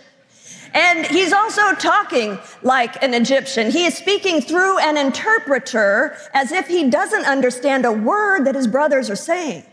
And 0.75 1.07
he's 1.07 1.33
also 1.33 1.73
talking 1.75 2.39
like 2.63 3.03
an 3.03 3.15
Egyptian. 3.15 3.71
He 3.71 3.87
is 3.87 3.97
speaking 3.97 4.43
through 4.43 4.79
an 4.81 4.99
interpreter 4.99 6.17
as 6.35 6.53
if 6.53 6.69
he 6.69 6.91
doesn't 6.91 7.25
understand 7.25 7.87
a 7.87 7.93
word 7.93 8.45
that 8.45 8.55
his 8.55 8.67
brothers 8.67 9.09
are 9.09 9.17
saying. 9.17 9.65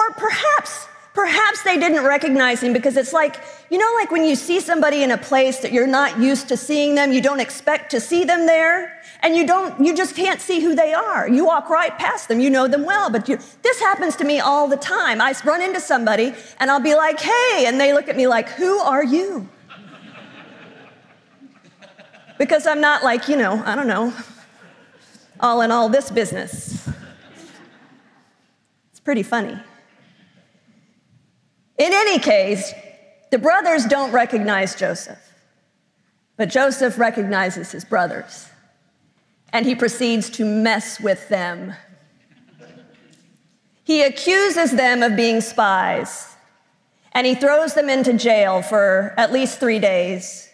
Or 0.00 0.14
perhaps, 0.14 0.88
perhaps 1.12 1.62
they 1.62 1.78
didn't 1.78 2.04
recognize 2.04 2.62
him 2.62 2.72
because 2.72 2.96
it's 2.96 3.12
like, 3.12 3.36
you 3.68 3.76
know, 3.76 3.92
like 3.96 4.10
when 4.10 4.24
you 4.24 4.34
see 4.34 4.60
somebody 4.60 5.02
in 5.02 5.10
a 5.10 5.18
place 5.18 5.58
that 5.58 5.72
you're 5.72 5.86
not 5.86 6.18
used 6.18 6.48
to 6.48 6.56
seeing 6.56 6.94
them, 6.94 7.12
you 7.12 7.20
don't 7.20 7.40
expect 7.40 7.90
to 7.90 8.00
see 8.00 8.24
them 8.24 8.46
there 8.46 8.98
and 9.22 9.36
you 9.36 9.46
don't 9.46 9.84
you 9.84 9.94
just 9.94 10.16
can't 10.16 10.40
see 10.40 10.60
who 10.60 10.74
they 10.74 10.94
are. 10.94 11.28
You 11.28 11.44
walk 11.44 11.68
right 11.68 11.96
past 11.98 12.28
them 12.28 12.40
you 12.40 12.48
know 12.48 12.66
them 12.66 12.86
well 12.86 13.10
but 13.10 13.28
you, 13.28 13.38
this 13.62 13.78
happens 13.80 14.16
to 14.16 14.24
me 14.24 14.40
all 14.40 14.68
the 14.68 14.78
time. 14.78 15.20
I 15.20 15.34
run 15.44 15.60
into 15.60 15.80
somebody 15.80 16.32
and 16.58 16.70
i'll 16.70 16.80
be 16.80 16.94
like 16.94 17.20
hey 17.20 17.64
and 17.66 17.78
they 17.78 17.92
look 17.92 18.08
at 18.08 18.16
me 18.16 18.26
like 18.26 18.48
who 18.48 18.78
are 18.78 19.04
you? 19.04 19.46
Because 22.38 22.66
i'm 22.66 22.80
not 22.80 23.04
like 23.04 23.28
you 23.28 23.36
know 23.36 23.62
i 23.66 23.74
don't 23.74 23.86
know 23.86 24.14
all 25.40 25.60
in 25.60 25.70
all 25.70 25.88
this 25.88 26.10
business. 26.10 26.88
It's 28.90 29.00
pretty 29.00 29.22
funny 29.22 29.58
in 31.80 31.92
any 31.92 32.18
case 32.18 32.72
the 33.30 33.38
brothers 33.38 33.84
don't 33.86 34.12
recognize 34.12 34.76
joseph 34.76 35.18
but 36.36 36.48
joseph 36.48 36.98
recognizes 36.98 37.72
his 37.72 37.84
brothers 37.84 38.50
and 39.52 39.66
he 39.66 39.74
proceeds 39.74 40.30
to 40.30 40.44
mess 40.44 41.00
with 41.00 41.28
them. 41.28 41.74
He 43.84 44.02
accuses 44.02 44.72
them 44.72 45.02
of 45.02 45.16
being 45.16 45.40
spies, 45.40 46.36
and 47.12 47.26
he 47.26 47.34
throws 47.34 47.74
them 47.74 47.88
into 47.88 48.12
jail 48.12 48.62
for 48.62 49.14
at 49.16 49.32
least 49.32 49.58
three 49.58 49.80
days. 49.80 50.48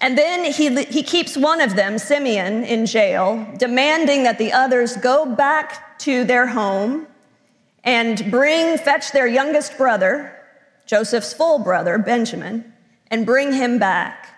And 0.00 0.18
then 0.18 0.44
he, 0.52 0.82
he 0.84 1.04
keeps 1.04 1.36
one 1.36 1.60
of 1.60 1.76
them, 1.76 1.96
Simeon, 1.96 2.64
in 2.64 2.86
jail, 2.86 3.46
demanding 3.56 4.24
that 4.24 4.38
the 4.38 4.52
others 4.52 4.96
go 4.96 5.24
back 5.24 5.96
to 6.00 6.24
their 6.24 6.48
home 6.48 7.06
and 7.84 8.28
bring, 8.28 8.78
fetch 8.78 9.12
their 9.12 9.28
youngest 9.28 9.78
brother, 9.78 10.36
Joseph's 10.92 11.32
full 11.32 11.58
brother, 11.58 11.96
Benjamin, 11.96 12.70
and 13.06 13.24
bring 13.24 13.54
him 13.54 13.78
back. 13.78 14.28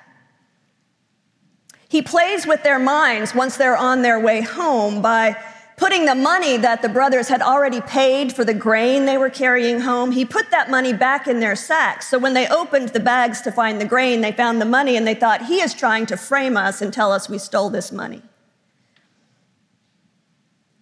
He 1.89 2.01
plays 2.01 2.47
with 2.47 2.63
their 2.63 2.79
minds 2.79 3.35
once 3.35 3.57
they're 3.57 3.77
on 3.77 4.03
their 4.03 4.21
way 4.21 4.41
home 4.41 5.03
by 5.03 5.37
putting 5.77 6.05
the 6.05 6.15
money 6.15 6.57
that 6.59 6.81
the 6.81 6.89
brothers 6.89 7.27
had 7.27 7.43
already 7.43 7.81
paid 7.81 8.33
for 8.33 8.45
the 8.45 8.55
grain 8.55 9.05
they 9.05 9.19
were 9.19 9.31
carrying 9.31 9.81
home, 9.81 10.13
he 10.13 10.25
put 10.25 10.53
that 10.53 10.71
money 10.71 10.93
back 10.93 11.27
in 11.27 11.41
their 11.41 11.57
sacks. 11.57 12.07
So 12.09 12.21
when 12.21 12.35
they 12.35 12.47
opened 12.47 12.91
the 12.91 13.01
bags 13.01 13.41
to 13.41 13.51
find 13.51 13.81
the 13.81 13.85
grain, 13.85 14.21
they 14.21 14.31
found 14.31 14.61
the 14.61 14.65
money 14.65 14.97
and 14.97 15.05
they 15.05 15.17
thought, 15.17 15.47
he 15.47 15.61
is 15.61 15.75
trying 15.75 16.07
to 16.07 16.17
frame 16.17 16.57
us 16.57 16.81
and 16.81 16.93
tell 16.93 17.11
us 17.11 17.29
we 17.29 17.39
stole 17.39 17.69
this 17.69 17.91
money. 17.91 18.23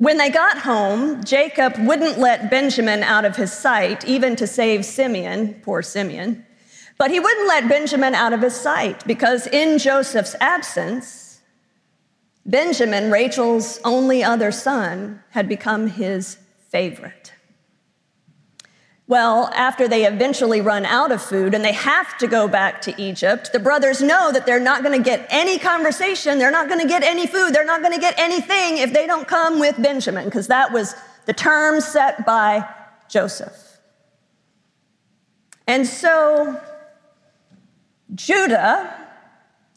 When 0.02 0.16
they 0.16 0.30
got 0.30 0.58
home, 0.58 1.22
Jacob 1.22 1.74
wouldn't 1.78 2.18
let 2.18 2.50
Benjamin 2.50 3.04
out 3.04 3.24
of 3.24 3.36
his 3.36 3.52
sight, 3.52 4.04
even 4.04 4.34
to 4.34 4.48
save 4.48 4.84
Simeon, 4.84 5.54
poor 5.62 5.80
Simeon. 5.80 6.44
But 6.98 7.12
he 7.12 7.20
wouldn't 7.20 7.46
let 7.46 7.68
Benjamin 7.68 8.12
out 8.12 8.32
of 8.32 8.42
his 8.42 8.52
sight 8.52 9.06
because 9.06 9.46
in 9.46 9.78
Joseph's 9.78 10.34
absence, 10.40 11.40
Benjamin, 12.44 13.12
Rachel's 13.12 13.78
only 13.84 14.24
other 14.24 14.50
son, 14.50 15.22
had 15.30 15.48
become 15.48 15.86
his 15.86 16.36
favorite. 16.68 17.32
Well, 19.08 19.50
after 19.52 19.88
they 19.88 20.06
eventually 20.06 20.60
run 20.60 20.86
out 20.86 21.12
of 21.12 21.20
food 21.20 21.54
and 21.54 21.64
they 21.64 21.72
have 21.72 22.16
to 22.18 22.26
go 22.26 22.46
back 22.46 22.80
to 22.82 23.02
Egypt, 23.02 23.52
the 23.52 23.58
brothers 23.58 24.00
know 24.00 24.32
that 24.32 24.46
they're 24.46 24.60
not 24.60 24.82
going 24.82 24.96
to 24.96 25.04
get 25.04 25.26
any 25.28 25.58
conversation, 25.58 26.38
they're 26.38 26.52
not 26.52 26.68
going 26.68 26.80
to 26.80 26.86
get 26.86 27.02
any 27.02 27.26
food, 27.26 27.52
they're 27.52 27.66
not 27.66 27.82
going 27.82 27.92
to 27.92 28.00
get 28.00 28.14
anything 28.16 28.78
if 28.78 28.92
they 28.92 29.06
don't 29.06 29.26
come 29.26 29.58
with 29.58 29.80
Benjamin, 29.82 30.26
because 30.26 30.46
that 30.46 30.72
was 30.72 30.94
the 31.26 31.32
term 31.32 31.80
set 31.80 32.24
by 32.24 32.66
Joseph. 33.08 33.78
And 35.66 35.86
so 35.86 36.60
Judah, 38.14 38.94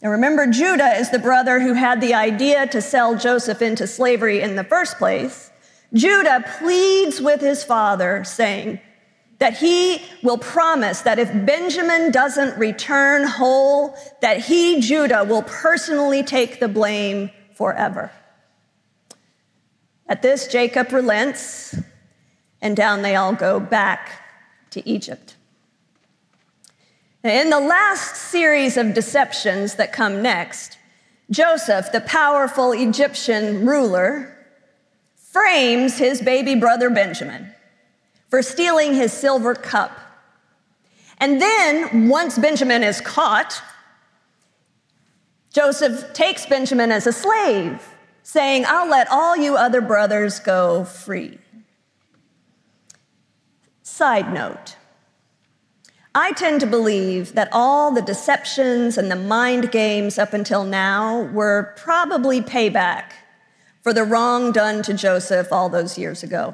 and 0.02 0.12
remember, 0.12 0.48
Judah 0.48 0.98
is 0.98 1.10
the 1.10 1.20
brother 1.20 1.60
who 1.60 1.74
had 1.74 2.00
the 2.00 2.14
idea 2.14 2.68
to 2.68 2.82
sell 2.82 3.18
Joseph 3.18 3.62
into 3.62 3.88
slavery 3.88 4.42
in 4.42 4.56
the 4.56 4.64
first 4.64 4.98
place. 4.98 5.52
Judah 5.94 6.44
pleads 6.60 7.22
with 7.22 7.42
his 7.42 7.64
father, 7.64 8.24
saying 8.24 8.80
that 9.40 9.58
he 9.58 10.02
will 10.24 10.38
promise 10.38 11.02
that 11.02 11.20
if 11.20 11.30
Benjamin 11.46 12.12
doesn't 12.12 12.58
return 12.58 13.28
whole, 13.28 13.96
that 14.22 14.40
he, 14.40 14.80
Judah, 14.80 15.24
will 15.24 15.44
personally 15.44 16.24
take 16.24 16.60
the 16.60 16.68
blame 16.68 17.30
forever. 17.54 18.12
At 20.08 20.22
this, 20.22 20.48
Jacob 20.48 20.92
relents, 20.92 21.76
and 22.62 22.78
down 22.78 23.02
they 23.02 23.16
all 23.16 23.34
go 23.34 23.60
back 23.60 24.22
to 24.72 24.88
Egypt. 24.88 25.36
In 27.24 27.50
the 27.50 27.60
last 27.60 28.16
series 28.16 28.78
of 28.78 28.94
deceptions 28.94 29.76
that 29.76 29.92
come 29.92 30.22
next, 30.22 30.78
Joseph, 31.32 31.92
the 31.92 32.02
powerful 32.02 32.72
Egyptian 32.72 33.66
ruler, 33.66 34.32
frames 35.16 35.98
his 35.98 36.22
baby 36.22 36.56
brother 36.56 36.90
Benjamin 36.90 37.55
for 38.36 38.42
stealing 38.42 38.94
his 38.94 39.14
silver 39.14 39.56
cup. 39.56 39.98
And 41.20 41.42
then, 41.42 42.10
once 42.10 42.38
Benjamin 42.38 42.84
is 42.84 43.00
caught, 43.00 43.64
Joseph 45.54 46.12
takes 46.12 46.46
Benjamin 46.46 46.92
as 46.92 47.08
a 47.08 47.14
slave, 47.14 47.82
saying, 48.24 48.66
I'll 48.68 48.90
let 48.90 49.10
all 49.10 49.38
you 49.38 49.56
other 49.56 49.80
brothers 49.80 50.42
go 50.42 50.84
free. 50.84 51.38
Side 53.84 54.34
note 54.34 54.76
I 56.14 56.34
tend 56.34 56.60
to 56.60 56.68
believe 56.68 57.36
that 57.36 57.48
all 57.54 57.90
the 57.94 58.02
deceptions 58.02 58.98
and 58.98 59.10
the 59.10 59.16
mind 59.16 59.72
games 59.72 60.20
up 60.20 60.34
until 60.34 60.66
now 60.66 61.22
were 61.22 61.74
probably 61.78 62.42
payback 62.42 63.12
for 63.82 63.94
the 63.94 64.04
wrong 64.04 64.52
done 64.52 64.84
to 64.84 64.94
Joseph 64.94 65.54
all 65.54 65.70
those 65.70 65.98
years 65.98 66.22
ago. 66.22 66.54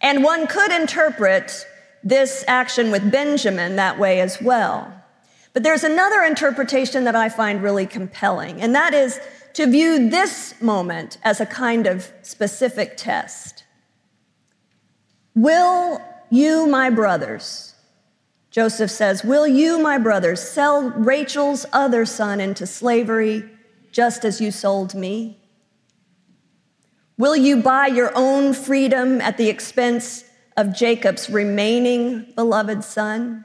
And 0.00 0.24
one 0.24 0.46
could 0.46 0.72
interpret 0.72 1.66
this 2.02 2.44
action 2.48 2.90
with 2.90 3.10
Benjamin 3.10 3.76
that 3.76 3.98
way 3.98 4.20
as 4.20 4.40
well. 4.40 4.92
But 5.52 5.62
there's 5.62 5.84
another 5.84 6.22
interpretation 6.22 7.04
that 7.04 7.16
I 7.16 7.28
find 7.28 7.62
really 7.62 7.86
compelling, 7.86 8.60
and 8.60 8.74
that 8.74 8.94
is 8.94 9.20
to 9.54 9.66
view 9.66 10.08
this 10.08 10.60
moment 10.60 11.18
as 11.22 11.40
a 11.40 11.46
kind 11.46 11.86
of 11.86 12.10
specific 12.22 12.96
test. 12.96 13.64
Will 15.34 16.00
you, 16.30 16.66
my 16.66 16.88
brothers, 16.88 17.74
Joseph 18.50 18.90
says, 18.90 19.24
Will 19.24 19.46
you, 19.46 19.78
my 19.80 19.98
brothers, 19.98 20.40
sell 20.40 20.90
Rachel's 20.90 21.66
other 21.72 22.04
son 22.04 22.40
into 22.40 22.66
slavery 22.66 23.48
just 23.92 24.24
as 24.24 24.40
you 24.40 24.50
sold 24.50 24.94
me? 24.94 25.39
Will 27.20 27.36
you 27.36 27.58
buy 27.58 27.88
your 27.88 28.12
own 28.14 28.54
freedom 28.54 29.20
at 29.20 29.36
the 29.36 29.50
expense 29.50 30.24
of 30.56 30.74
Jacob's 30.74 31.28
remaining 31.28 32.32
beloved 32.34 32.82
son? 32.82 33.44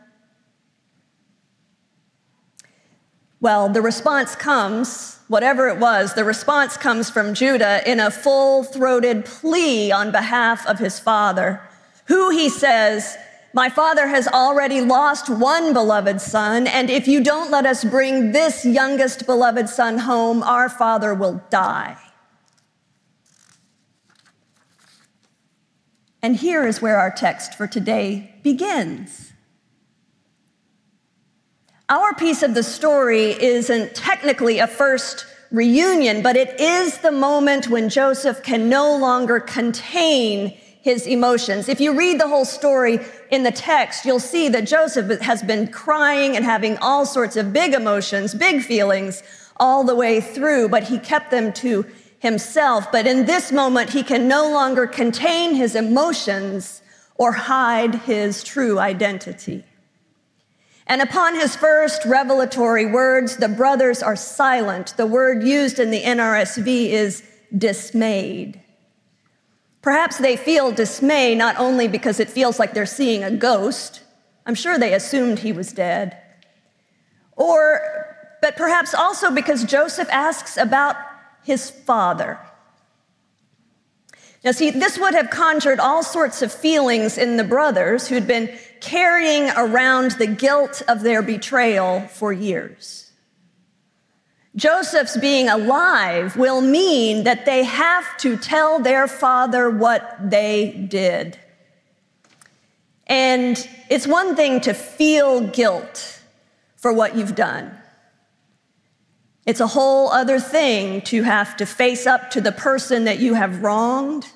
Well, 3.41 3.67
the 3.67 3.82
response 3.82 4.34
comes, 4.34 5.20
whatever 5.27 5.67
it 5.67 5.77
was, 5.77 6.13
the 6.13 6.24
response 6.24 6.77
comes 6.77 7.10
from 7.10 7.34
Judah 7.34 7.82
in 7.86 8.00
a 8.00 8.10
full 8.10 8.63
throated 8.63 9.25
plea 9.25 9.91
on 9.91 10.10
behalf 10.10 10.65
of 10.67 10.79
his 10.79 10.98
father, 10.98 11.62
who 12.05 12.29
he 12.29 12.48
says, 12.48 13.17
My 13.53 13.67
father 13.67 14.08
has 14.08 14.25
already 14.29 14.79
lost 14.79 15.27
one 15.27 15.74
beloved 15.74 16.22
son, 16.22 16.65
and 16.65 16.89
if 16.89 17.10
you 17.10 17.22
don't 17.22 17.51
let 17.51 17.65
us 17.65 17.84
bring 17.84 18.32
this 18.32 18.63
youngest 18.63 19.25
beloved 19.25 19.67
son 19.67 19.98
home, 19.98 20.44
our 20.44 20.70
father 20.70 21.13
will 21.13 21.44
die. 21.50 21.98
And 26.25 26.36
here 26.36 26.65
is 26.65 26.82
where 26.82 26.98
our 26.98 27.12
text 27.12 27.53
for 27.53 27.67
today 27.67 28.34
begins. 28.41 29.32
Our 31.88 32.15
piece 32.15 32.41
of 32.41 32.55
the 32.55 32.63
story 32.63 33.39
isn't 33.39 33.94
technically 33.94 34.58
a 34.58 34.65
first 34.65 35.27
reunion, 35.51 36.24
but 36.24 36.36
it 36.36 36.60
is 36.60 36.98
the 36.98 37.12
moment 37.12 37.70
when 37.70 37.89
Joseph 37.89 38.41
can 38.41 38.70
no 38.70 38.98
longer 38.98 39.39
contain 39.39 40.48
his 40.82 41.05
emotions. 41.05 41.70
If 41.70 41.79
you 41.79 41.96
read 41.96 42.20
the 42.20 42.27
whole 42.27 42.44
story 42.44 43.01
in 43.29 43.44
the 43.44 43.51
text, 43.51 44.03
you'll 44.03 44.20
see 44.20 44.50
that 44.50 44.65
Joseph 44.65 45.22
has 45.22 45.44
been 45.44 45.67
crying 45.67 46.36
and 46.36 46.44
having 46.44 46.75
all 46.77 47.05
sorts 47.05 47.36
of 47.36 47.53
big 47.53 47.75
emotions, 47.75 48.34
big 48.34 48.63
feelings 48.63 49.22
all 49.58 49.84
the 49.84 49.94
way 49.94 50.22
through, 50.22 50.70
but 50.70 50.86
he 50.86 50.98
kept 50.98 51.29
them 51.29 51.53
to 51.53 51.86
himself. 52.25 52.91
But 52.91 53.08
in 53.08 53.25
this 53.25 53.51
moment, 53.51 53.91
he 53.91 54.03
can 54.03 54.27
no 54.27 54.51
longer 54.51 54.88
contain 54.88 55.55
his 55.55 55.75
emotions 55.75 56.82
or 57.15 57.32
hide 57.32 57.96
his 57.96 58.44
true 58.44 58.77
identity. 58.79 59.63
And 60.88 61.01
upon 61.01 61.36
his 61.36 61.55
first 61.55 62.03
revelatory 62.05 62.86
words, 62.86 63.38
the 63.38 63.48
brothers 63.48 64.03
are 64.03 64.15
silent. 64.15 64.96
The 64.98 65.05
word 65.05 65.44
used 65.44 65.79
in 65.79 65.91
the 65.91 66.01
NRSV 66.01 66.89
is 66.89 67.24
dismayed. 67.55 68.60
Perhaps 69.82 70.17
they 70.17 70.36
feel 70.36 70.72
dismay 70.72 71.36
not 71.36 71.58
only 71.58 71.88
because 71.88 72.20
it 72.20 72.29
feels 72.29 72.60
like 72.60 72.74
they're 72.74 72.86
seeing 72.86 73.24
a 73.24 73.32
ghost, 73.32 74.01
I'm 74.46 74.55
sure 74.55 74.77
they 74.77 74.94
assumed 74.94 75.40
he 75.40 75.51
was 75.51 75.72
dead, 75.72 76.18
or, 77.35 77.81
but 78.42 78.55
perhaps 78.55 78.94
also 78.94 79.31
because 79.31 79.64
Joseph 79.64 80.09
asks 80.11 80.57
about 80.57 80.96
his 81.46 81.70
father. 81.70 82.40
Now, 84.44 84.51
see, 84.51 84.70
this 84.70 85.00
would 85.00 85.16
have 85.16 85.31
conjured 85.31 85.79
all 85.79 86.03
sorts 86.03 86.42
of 86.42 86.53
feelings 86.53 87.18
in 87.18 87.38
the 87.38 87.44
brothers 87.44 88.08
who'd 88.08 88.27
been 88.27 88.55
carrying 88.79 89.50
around 89.58 90.12
the 90.12 90.27
guilt 90.27 90.84
of 90.88 91.01
their 91.01 91.24
betrayal 91.24 92.01
for 92.01 92.31
years. 92.31 93.12
Joseph's 94.55 95.18
being 95.18 95.50
alive 95.50 96.38
will 96.38 96.62
mean 96.62 97.24
that 97.24 97.46
they 97.46 97.64
have 97.64 98.18
to 98.18 98.38
tell 98.38 98.79
their 98.79 99.08
father 99.08 99.70
what 99.70 100.18
they 100.29 100.88
did. 100.88 101.38
And 103.08 103.68
it's 103.90 104.08
one 104.08 104.36
thing 104.36 104.62
to 104.62 104.74
feel 104.74 105.42
guilt 105.42 106.22
for 106.77 106.94
what 106.94 107.16
you've 107.16 107.36
done. 107.36 107.75
It's 109.46 109.60
a 109.60 109.68
whole 109.68 110.10
other 110.10 110.40
thing 110.40 111.01
to 111.03 111.24
have 111.24 111.55
to 111.58 111.66
face 111.66 112.08
up 112.08 112.31
to 112.31 112.42
the 112.42 112.51
person 112.51 113.03
that 113.05 113.20
you 113.20 113.36
have 113.36 113.62
wronged 113.62 114.27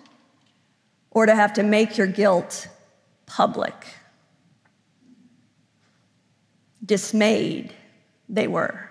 or 1.10 1.26
to 1.26 1.34
have 1.34 1.54
to 1.54 1.63
make 1.63 1.98
your 1.98 2.08
guilt 2.08 2.67
public. 3.26 3.74
Dismayed 6.86 7.74
they 8.28 8.48
were. 8.48 8.89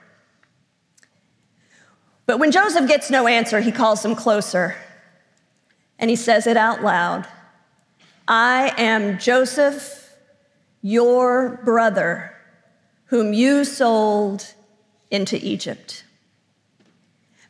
But 2.26 2.38
when 2.38 2.50
Joseph 2.50 2.88
gets 2.88 3.10
no 3.10 3.26
answer, 3.26 3.60
he 3.60 3.72
calls 3.72 4.02
them 4.02 4.14
closer 4.14 4.76
and 5.98 6.10
he 6.10 6.16
says 6.16 6.46
it 6.46 6.56
out 6.56 6.82
loud 6.82 7.26
I 8.26 8.74
am 8.76 9.18
Joseph, 9.18 10.12
your 10.82 11.60
brother, 11.64 12.34
whom 13.06 13.32
you 13.32 13.64
sold 13.64 14.52
into 15.10 15.38
Egypt. 15.42 16.04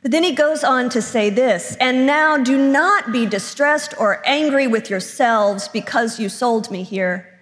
But 0.02 0.12
then 0.12 0.22
he 0.22 0.32
goes 0.32 0.62
on 0.62 0.90
to 0.90 1.02
say 1.02 1.28
this, 1.28 1.76
and 1.80 2.06
now 2.06 2.36
do 2.36 2.56
not 2.56 3.10
be 3.10 3.26
distressed 3.26 3.94
or 3.98 4.22
angry 4.24 4.66
with 4.66 4.88
yourselves 4.90 5.68
because 5.68 6.20
you 6.20 6.28
sold 6.28 6.70
me 6.70 6.84
here. 6.84 7.38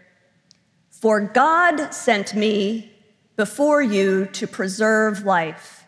For 0.90 1.21
God 1.21 1.92
sent 1.92 2.35
me 2.35 2.92
before 3.37 3.83
you 3.83 4.27
to 4.27 4.47
preserve 4.47 5.25
life. 5.25 5.85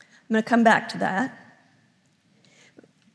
I'm 0.00 0.34
going 0.34 0.42
to 0.42 0.48
come 0.48 0.62
back 0.62 0.88
to 0.90 0.98
that. 0.98 1.47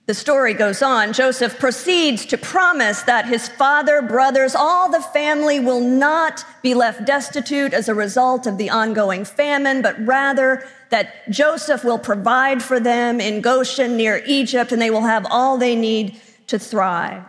The 0.06 0.14
story 0.14 0.54
goes 0.54 0.82
on. 0.82 1.14
Joseph 1.14 1.60
proceeds 1.60 2.26
to 2.26 2.38
promise 2.38 3.04
that 3.04 3.26
his 3.26 3.48
father, 3.48 4.02
brothers, 4.02 4.54
all 4.54 4.92
the 4.92 5.00
family 5.00 5.62
will 5.62 5.80
not 5.80 6.44
be 6.62 6.74
left 6.74 7.06
destitute 7.06 7.74
as 7.74 7.88
a 7.88 7.96
result 7.96 8.46
of 8.46 8.58
the 8.58 8.70
ongoing 8.70 9.24
famine, 9.24 9.82
but 9.82 9.96
rather 10.06 10.68
that 10.90 11.30
Joseph 11.30 11.86
will 11.86 11.98
provide 11.98 12.62
for 12.62 12.82
them 12.82 13.22
in 13.22 13.40
Goshen 13.40 13.96
near 13.96 14.22
Egypt 14.26 14.74
and 14.74 14.82
they 14.82 14.90
will 14.90 15.02
have 15.02 15.26
all 15.30 15.58
they 15.58 15.76
need 15.76 16.20
to 16.48 16.60
thrive. 16.60 17.24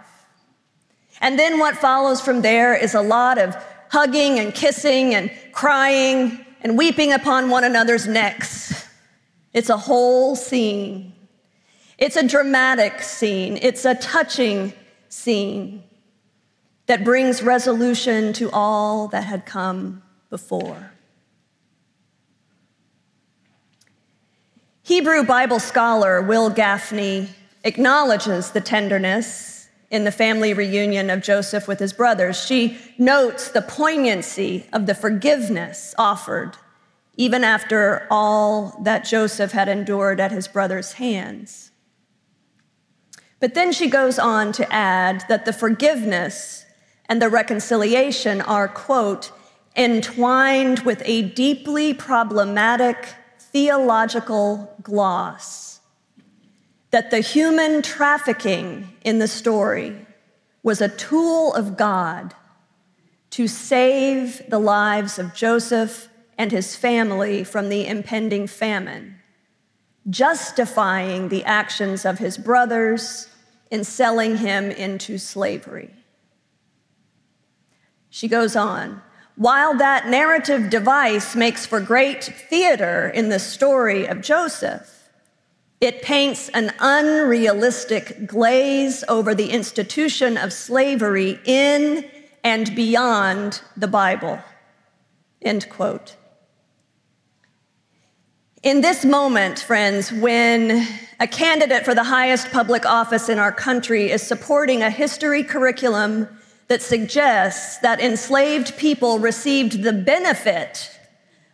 And 1.20 1.38
then 1.38 1.60
what 1.60 1.76
follows 1.76 2.20
from 2.20 2.42
there 2.42 2.74
is 2.74 2.94
a 2.94 3.00
lot 3.00 3.38
of 3.38 3.56
hugging 3.90 4.40
and 4.40 4.52
kissing 4.52 5.14
and 5.14 5.30
crying 5.52 6.44
and 6.60 6.76
weeping 6.76 7.12
upon 7.12 7.50
one 7.50 7.62
another's 7.62 8.08
necks. 8.08 8.88
It's 9.52 9.70
a 9.70 9.76
whole 9.76 10.34
scene. 10.34 11.12
It's 11.98 12.16
a 12.16 12.26
dramatic 12.26 13.02
scene, 13.02 13.58
it's 13.60 13.84
a 13.84 13.94
touching 13.94 14.72
scene 15.08 15.84
that 16.86 17.04
brings 17.04 17.42
resolution 17.42 18.32
to 18.34 18.50
all 18.50 19.08
that 19.08 19.24
had 19.24 19.46
come 19.46 20.02
before. 20.28 20.92
Hebrew 24.82 25.24
Bible 25.24 25.60
scholar 25.60 26.20
Wil 26.20 26.50
Gafney 26.50 27.28
acknowledges 27.62 28.50
the 28.50 28.60
tenderness 28.60 29.68
in 29.90 30.04
the 30.04 30.12
family 30.12 30.52
reunion 30.52 31.08
of 31.08 31.22
Joseph 31.22 31.66
with 31.66 31.78
his 31.78 31.92
brothers. 31.92 32.44
She 32.44 32.76
notes 32.98 33.48
the 33.48 33.62
poignancy 33.62 34.66
of 34.72 34.86
the 34.86 34.94
forgiveness 34.94 35.94
offered 35.96 36.58
even 37.16 37.44
after 37.44 38.06
all 38.10 38.78
that 38.82 39.04
Joseph 39.04 39.52
had 39.52 39.68
endured 39.68 40.20
at 40.20 40.32
his 40.32 40.48
brothers' 40.48 40.94
hands. 40.94 41.70
But 43.44 43.52
then 43.52 43.72
she 43.72 43.90
goes 43.90 44.18
on 44.18 44.52
to 44.52 44.72
add 44.72 45.26
that 45.28 45.44
the 45.44 45.52
forgiveness 45.52 46.64
and 47.10 47.20
the 47.20 47.28
reconciliation 47.28 48.40
are, 48.40 48.68
quote, 48.68 49.32
entwined 49.76 50.78
with 50.78 51.02
a 51.04 51.20
deeply 51.20 51.92
problematic 51.92 53.14
theological 53.38 54.74
gloss. 54.82 55.80
That 56.90 57.10
the 57.10 57.20
human 57.20 57.82
trafficking 57.82 58.88
in 59.04 59.18
the 59.18 59.28
story 59.28 59.94
was 60.62 60.80
a 60.80 60.88
tool 60.88 61.52
of 61.52 61.76
God 61.76 62.32
to 63.32 63.46
save 63.46 64.40
the 64.48 64.58
lives 64.58 65.18
of 65.18 65.34
Joseph 65.34 66.08
and 66.38 66.50
his 66.50 66.76
family 66.76 67.44
from 67.44 67.68
the 67.68 67.86
impending 67.86 68.46
famine, 68.46 69.16
justifying 70.08 71.28
the 71.28 71.44
actions 71.44 72.06
of 72.06 72.18
his 72.18 72.38
brothers 72.38 73.28
in 73.74 73.82
selling 73.82 74.36
him 74.36 74.70
into 74.70 75.18
slavery. 75.18 75.90
She 78.08 78.28
goes 78.28 78.54
on, 78.54 79.02
while 79.34 79.76
that 79.78 80.06
narrative 80.06 80.70
device 80.70 81.34
makes 81.34 81.66
for 81.66 81.80
great 81.80 82.22
theater 82.22 83.08
in 83.08 83.30
the 83.30 83.40
story 83.40 84.06
of 84.06 84.20
Joseph, 84.20 85.10
it 85.80 86.02
paints 86.02 86.48
an 86.50 86.72
unrealistic 86.78 88.28
glaze 88.28 89.02
over 89.08 89.34
the 89.34 89.50
institution 89.50 90.36
of 90.36 90.52
slavery 90.52 91.40
in 91.44 92.08
and 92.44 92.76
beyond 92.76 93.60
the 93.76 93.88
Bible. 93.88 94.38
End 95.42 95.68
quote. 95.68 96.14
In 98.62 98.82
this 98.82 99.04
moment, 99.04 99.58
friends, 99.58 100.12
when 100.12 100.86
a 101.20 101.26
candidate 101.26 101.84
for 101.84 101.94
the 101.94 102.04
highest 102.04 102.50
public 102.50 102.84
office 102.84 103.28
in 103.28 103.38
our 103.38 103.52
country 103.52 104.10
is 104.10 104.22
supporting 104.22 104.82
a 104.82 104.90
history 104.90 105.44
curriculum 105.44 106.28
that 106.68 106.82
suggests 106.82 107.78
that 107.78 108.00
enslaved 108.00 108.76
people 108.76 109.18
received 109.18 109.82
the 109.82 109.92
benefit 109.92 110.90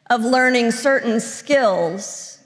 of 0.09 0.25
learning 0.25 0.71
certain 0.71 1.21
skills. 1.21 2.39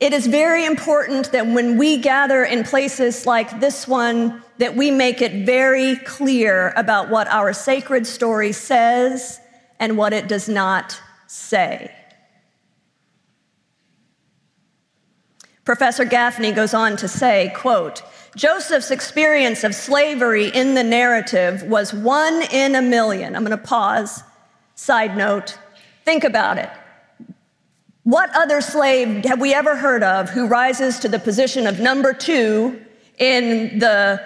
It 0.00 0.12
is 0.12 0.26
very 0.26 0.64
important 0.64 1.30
that 1.32 1.46
when 1.46 1.76
we 1.76 1.98
gather 1.98 2.42
in 2.42 2.64
places 2.64 3.26
like 3.26 3.60
this 3.60 3.86
one, 3.86 4.42
that 4.58 4.74
we 4.74 4.90
make 4.90 5.20
it 5.20 5.44
very 5.46 5.96
clear 5.96 6.72
about 6.74 7.10
what 7.10 7.28
our 7.28 7.52
sacred 7.52 8.06
story 8.06 8.52
says 8.52 9.40
and 9.78 9.96
what 9.96 10.12
it 10.12 10.26
does 10.26 10.48
not 10.48 10.98
say. 11.26 11.94
Professor 15.70 16.04
Gafney 16.04 16.52
goes 16.52 16.74
on 16.74 16.96
to 16.96 17.06
say, 17.06 17.52
quote, 17.54 18.02
Joseph's 18.34 18.90
experience 18.90 19.62
of 19.62 19.72
slavery 19.72 20.48
in 20.48 20.74
the 20.74 20.82
narrative 20.82 21.62
was 21.62 21.94
one 21.94 22.42
in 22.50 22.74
a 22.74 22.82
million. 22.82 23.36
I'm 23.36 23.44
going 23.44 23.56
to 23.56 23.64
pause. 23.64 24.24
Side 24.74 25.16
note, 25.16 25.56
think 26.04 26.24
about 26.24 26.58
it. 26.58 26.68
What 28.02 28.34
other 28.34 28.60
slave 28.60 29.24
have 29.26 29.40
we 29.40 29.54
ever 29.54 29.76
heard 29.76 30.02
of 30.02 30.28
who 30.28 30.48
rises 30.48 30.98
to 30.98 31.08
the 31.08 31.20
position 31.20 31.68
of 31.68 31.78
number 31.78 32.12
two 32.14 32.84
in 33.18 33.78
the, 33.78 34.20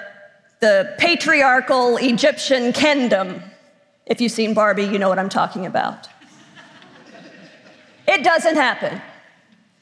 the 0.60 0.94
patriarchal 0.96 1.98
Egyptian 1.98 2.72
kingdom? 2.72 3.42
If 4.06 4.18
you've 4.22 4.32
seen 4.32 4.54
Barbie, 4.54 4.84
you 4.84 4.98
know 4.98 5.10
what 5.10 5.18
I'm 5.18 5.28
talking 5.28 5.66
about. 5.66 6.08
it 8.08 8.24
doesn't 8.24 8.56
happen. 8.56 9.02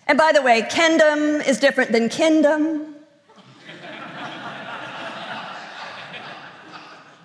And 0.07 0.19
by 0.19 0.33
the 0.33 0.43
way, 0.43 0.67
kin-dom 0.69 1.41
is 1.43 1.59
different 1.59 1.93
than 1.93 2.09
kingdom. 2.09 2.95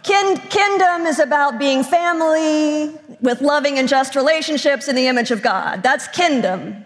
Kin- 0.04 0.38
kin-dom 0.38 1.06
is 1.06 1.20
about 1.20 1.60
being 1.60 1.84
family 1.84 2.98
with 3.20 3.42
loving 3.42 3.78
and 3.78 3.90
just 3.90 4.16
relationships 4.16 4.88
in 4.88 4.96
the 4.96 5.08
image 5.08 5.32
of 5.32 5.42
God. 5.42 5.84
That's 5.84 6.08
kin-dom. 6.08 6.86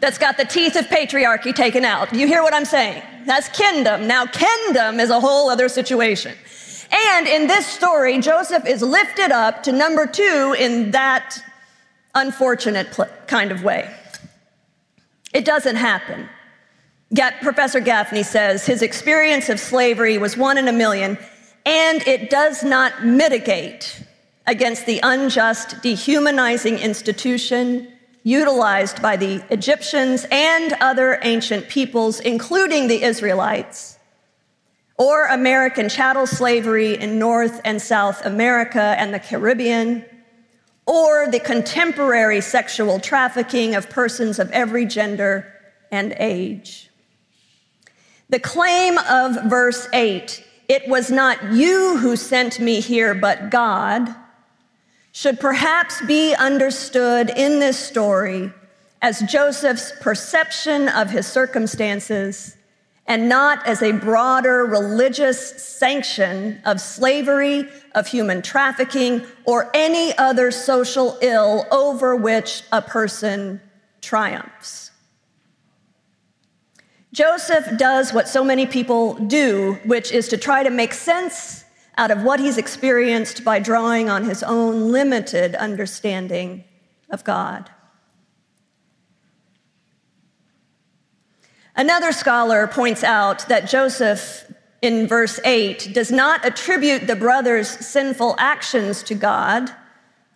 That's 0.00 0.18
got 0.18 0.36
the 0.36 0.44
teeth 0.44 0.74
of 0.74 0.86
patriarchy 0.86 1.54
taken 1.54 1.84
out. 1.84 2.12
You 2.12 2.26
hear 2.26 2.42
what 2.42 2.52
I'm 2.52 2.64
saying? 2.64 3.00
That's 3.26 3.48
kin-dom. 3.50 4.08
Now, 4.08 4.26
kingdom 4.26 4.98
is 4.98 5.10
a 5.10 5.20
whole 5.20 5.50
other 5.50 5.68
situation. 5.68 6.34
And 6.90 7.28
in 7.28 7.46
this 7.46 7.64
story, 7.66 8.18
Joseph 8.18 8.66
is 8.66 8.82
lifted 8.82 9.30
up 9.30 9.62
to 9.62 9.70
number 9.72 10.06
two 10.06 10.56
in 10.58 10.90
that 10.90 11.38
unfortunate 12.14 12.98
kind 13.28 13.52
of 13.52 13.62
way. 13.62 13.88
It 15.42 15.46
doesn't 15.46 15.74
happen. 15.74 16.28
Professor 17.42 17.80
Gafney 17.80 18.24
says 18.24 18.64
his 18.64 18.80
experience 18.80 19.48
of 19.48 19.58
slavery 19.58 20.16
was 20.16 20.36
one 20.36 20.56
in 20.56 20.68
a 20.68 20.72
million, 20.72 21.18
and 21.66 22.00
it 22.06 22.30
does 22.30 22.62
not 22.62 23.04
mitigate 23.04 24.04
against 24.46 24.86
the 24.86 25.00
unjust, 25.02 25.82
dehumanizing 25.82 26.78
institution 26.78 27.88
utilized 28.22 29.02
by 29.02 29.16
the 29.16 29.42
Egyptians 29.50 30.26
and 30.30 30.74
other 30.74 31.18
ancient 31.22 31.68
peoples, 31.68 32.20
including 32.20 32.86
the 32.86 33.02
Israelites, 33.02 33.98
or 34.96 35.26
American 35.26 35.88
chattel 35.88 36.28
slavery 36.28 36.94
in 36.94 37.18
North 37.18 37.60
and 37.64 37.82
South 37.82 38.24
America 38.24 38.94
and 38.96 39.12
the 39.12 39.18
Caribbean, 39.18 40.04
or 40.86 41.28
the 41.28 41.40
contemporary 41.40 42.40
sexual 42.40 42.98
trafficking 42.98 43.74
of 43.74 43.88
persons 43.88 44.38
of 44.38 44.50
every 44.50 44.86
gender 44.86 45.52
and 45.90 46.14
age. 46.18 46.90
The 48.28 48.40
claim 48.40 48.98
of 48.98 49.44
verse 49.50 49.88
8 49.92 50.44
it 50.68 50.88
was 50.88 51.10
not 51.10 51.52
you 51.52 51.98
who 51.98 52.16
sent 52.16 52.58
me 52.58 52.80
here, 52.80 53.14
but 53.14 53.50
God, 53.50 54.14
should 55.12 55.38
perhaps 55.38 56.00
be 56.06 56.34
understood 56.34 57.28
in 57.28 57.58
this 57.58 57.78
story 57.78 58.50
as 59.02 59.20
Joseph's 59.20 59.92
perception 60.00 60.88
of 60.88 61.10
his 61.10 61.26
circumstances 61.26 62.56
and 63.06 63.28
not 63.28 63.66
as 63.66 63.82
a 63.82 63.92
broader 63.92 64.64
religious 64.64 65.62
sanction 65.62 66.60
of 66.64 66.80
slavery, 66.80 67.68
of 67.94 68.06
human 68.06 68.42
trafficking, 68.42 69.26
or 69.44 69.70
any 69.74 70.16
other 70.18 70.50
social 70.50 71.18
ill 71.20 71.66
over 71.70 72.14
which 72.14 72.62
a 72.70 72.80
person 72.80 73.60
triumphs. 74.00 74.90
Joseph 77.12 77.76
does 77.76 78.12
what 78.12 78.28
so 78.28 78.42
many 78.42 78.64
people 78.64 79.14
do, 79.14 79.78
which 79.84 80.12
is 80.12 80.28
to 80.28 80.38
try 80.38 80.62
to 80.62 80.70
make 80.70 80.94
sense 80.94 81.64
out 81.98 82.10
of 82.10 82.22
what 82.22 82.40
he's 82.40 82.56
experienced 82.56 83.44
by 83.44 83.58
drawing 83.58 84.08
on 84.08 84.24
his 84.24 84.42
own 84.42 84.90
limited 84.90 85.54
understanding 85.56 86.64
of 87.10 87.22
God. 87.22 87.68
Another 91.74 92.12
scholar 92.12 92.66
points 92.66 93.02
out 93.02 93.48
that 93.48 93.68
Joseph, 93.68 94.52
in 94.82 95.06
verse 95.06 95.40
8, 95.44 95.92
does 95.92 96.10
not 96.10 96.44
attribute 96.44 97.06
the 97.06 97.16
brothers' 97.16 97.68
sinful 97.68 98.34
actions 98.38 99.02
to 99.04 99.14
God. 99.14 99.70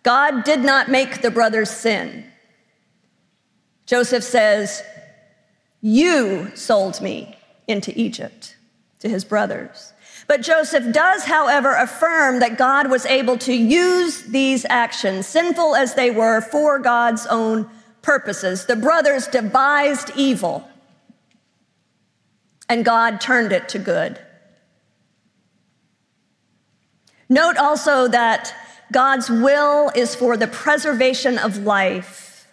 God 0.03 0.43
did 0.43 0.61
not 0.61 0.89
make 0.89 1.21
the 1.21 1.31
brothers 1.31 1.69
sin. 1.69 2.25
Joseph 3.85 4.23
says, 4.23 4.83
you 5.81 6.53
sold 6.55 7.01
me 7.01 7.37
into 7.67 7.97
Egypt 7.99 8.57
to 8.99 9.07
his 9.07 9.23
brothers. 9.23 9.93
But 10.27 10.41
Joseph 10.41 10.91
does, 10.91 11.23
however, 11.23 11.73
affirm 11.75 12.39
that 12.39 12.57
God 12.57 12.89
was 12.89 13.05
able 13.05 13.37
to 13.39 13.53
use 13.53 14.23
these 14.23 14.65
actions, 14.69 15.27
sinful 15.27 15.75
as 15.75 15.93
they 15.93 16.11
were, 16.11 16.41
for 16.41 16.79
God's 16.79 17.25
own 17.27 17.69
purposes. 18.01 18.65
The 18.65 18.75
brothers 18.75 19.27
devised 19.27 20.11
evil, 20.15 20.67
and 22.69 22.83
God 22.83 23.21
turned 23.21 23.51
it 23.51 23.69
to 23.69 23.79
good. 23.79 24.19
Note 27.29 27.57
also 27.57 28.07
that 28.07 28.53
God's 28.91 29.29
will 29.29 29.91
is 29.95 30.15
for 30.15 30.37
the 30.37 30.47
preservation 30.47 31.37
of 31.37 31.57
life, 31.57 32.47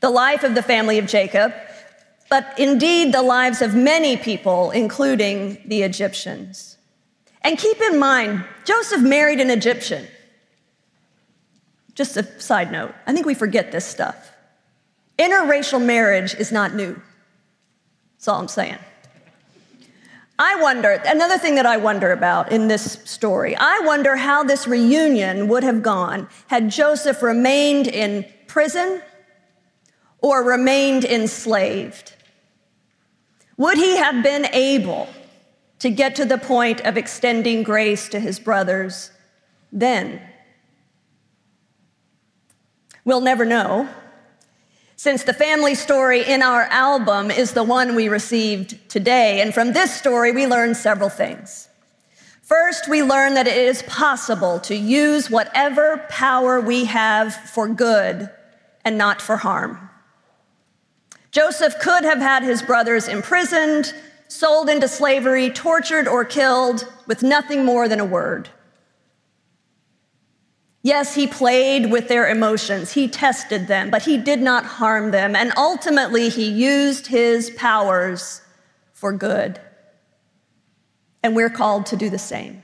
the 0.00 0.10
life 0.10 0.44
of 0.44 0.54
the 0.54 0.62
family 0.62 0.98
of 0.98 1.06
Jacob, 1.06 1.52
but 2.28 2.54
indeed 2.58 3.12
the 3.12 3.22
lives 3.22 3.60
of 3.60 3.74
many 3.74 4.16
people, 4.16 4.70
including 4.70 5.60
the 5.64 5.82
Egyptians. 5.82 6.76
And 7.42 7.58
keep 7.58 7.80
in 7.80 7.98
mind, 7.98 8.44
Joseph 8.64 9.00
married 9.00 9.40
an 9.40 9.50
Egyptian. 9.50 10.06
Just 11.94 12.16
a 12.16 12.40
side 12.40 12.70
note, 12.70 12.94
I 13.06 13.12
think 13.12 13.26
we 13.26 13.34
forget 13.34 13.72
this 13.72 13.84
stuff. 13.84 14.32
Interracial 15.18 15.84
marriage 15.84 16.34
is 16.34 16.52
not 16.52 16.74
new. 16.74 17.00
That's 18.14 18.28
all 18.28 18.40
I'm 18.40 18.48
saying. 18.48 18.78
I 20.42 20.56
wonder, 20.62 20.92
another 21.04 21.36
thing 21.36 21.56
that 21.56 21.66
I 21.66 21.76
wonder 21.76 22.12
about 22.12 22.50
in 22.50 22.66
this 22.66 22.98
story, 23.04 23.54
I 23.56 23.80
wonder 23.84 24.16
how 24.16 24.42
this 24.42 24.66
reunion 24.66 25.48
would 25.48 25.62
have 25.62 25.82
gone 25.82 26.30
had 26.46 26.70
Joseph 26.70 27.22
remained 27.22 27.86
in 27.86 28.24
prison 28.46 29.02
or 30.20 30.42
remained 30.42 31.04
enslaved. 31.04 32.14
Would 33.58 33.76
he 33.76 33.98
have 33.98 34.24
been 34.24 34.46
able 34.54 35.10
to 35.80 35.90
get 35.90 36.16
to 36.16 36.24
the 36.24 36.38
point 36.38 36.80
of 36.86 36.96
extending 36.96 37.62
grace 37.62 38.08
to 38.08 38.18
his 38.18 38.40
brothers 38.40 39.10
then? 39.70 40.22
We'll 43.04 43.20
never 43.20 43.44
know, 43.44 43.90
since 45.00 45.22
the 45.22 45.32
family 45.32 45.74
story 45.74 46.22
in 46.22 46.42
our 46.42 46.64
album 46.64 47.30
is 47.30 47.54
the 47.54 47.64
one 47.64 47.94
we 47.94 48.06
received 48.10 48.76
today. 48.90 49.40
And 49.40 49.54
from 49.54 49.72
this 49.72 49.94
story, 49.94 50.30
we 50.30 50.46
learn 50.46 50.74
several 50.74 51.08
things. 51.08 51.70
First, 52.42 52.86
we 52.86 53.02
learn 53.02 53.32
that 53.32 53.46
it 53.46 53.56
is 53.56 53.82
possible 53.84 54.60
to 54.60 54.76
use 54.76 55.30
whatever 55.30 56.04
power 56.10 56.60
we 56.60 56.84
have 56.84 57.34
for 57.34 57.66
good 57.66 58.28
and 58.84 58.98
not 58.98 59.22
for 59.22 59.38
harm. 59.38 59.88
Joseph 61.30 61.80
could 61.80 62.04
have 62.04 62.18
had 62.18 62.42
his 62.42 62.60
brothers 62.60 63.08
imprisoned, 63.08 63.94
sold 64.28 64.68
into 64.68 64.86
slavery, 64.86 65.48
tortured, 65.48 66.08
or 66.08 66.26
killed 66.26 66.86
with 67.06 67.22
nothing 67.22 67.64
more 67.64 67.88
than 67.88 68.00
a 68.00 68.04
word. 68.04 68.50
Yes, 70.82 71.14
he 71.14 71.26
played 71.26 71.90
with 71.90 72.08
their 72.08 72.28
emotions, 72.28 72.92
he 72.92 73.06
tested 73.06 73.66
them, 73.66 73.90
but 73.90 74.02
he 74.02 74.16
did 74.16 74.40
not 74.40 74.64
harm 74.64 75.10
them, 75.10 75.36
and 75.36 75.52
ultimately 75.56 76.30
he 76.30 76.48
used 76.48 77.08
his 77.08 77.50
powers 77.50 78.40
for 78.92 79.12
good. 79.12 79.60
And 81.22 81.36
we're 81.36 81.50
called 81.50 81.84
to 81.86 81.96
do 81.96 82.08
the 82.08 82.18
same. 82.18 82.62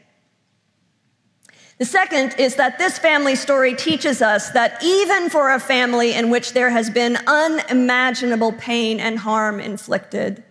The 1.78 1.84
second 1.84 2.36
is 2.38 2.56
that 2.56 2.78
this 2.78 2.98
family 2.98 3.36
story 3.36 3.74
teaches 3.74 4.22
us 4.22 4.48
that 4.50 4.82
even 4.82 5.28
for 5.28 5.50
a 5.50 5.60
family 5.60 6.14
in 6.14 6.30
which 6.30 6.54
there 6.54 6.70
has 6.70 6.88
been 6.88 7.18
unimaginable 7.26 8.52
pain 8.52 8.98
and 8.98 9.18
harm 9.18 9.60
inflicted, 9.60 10.42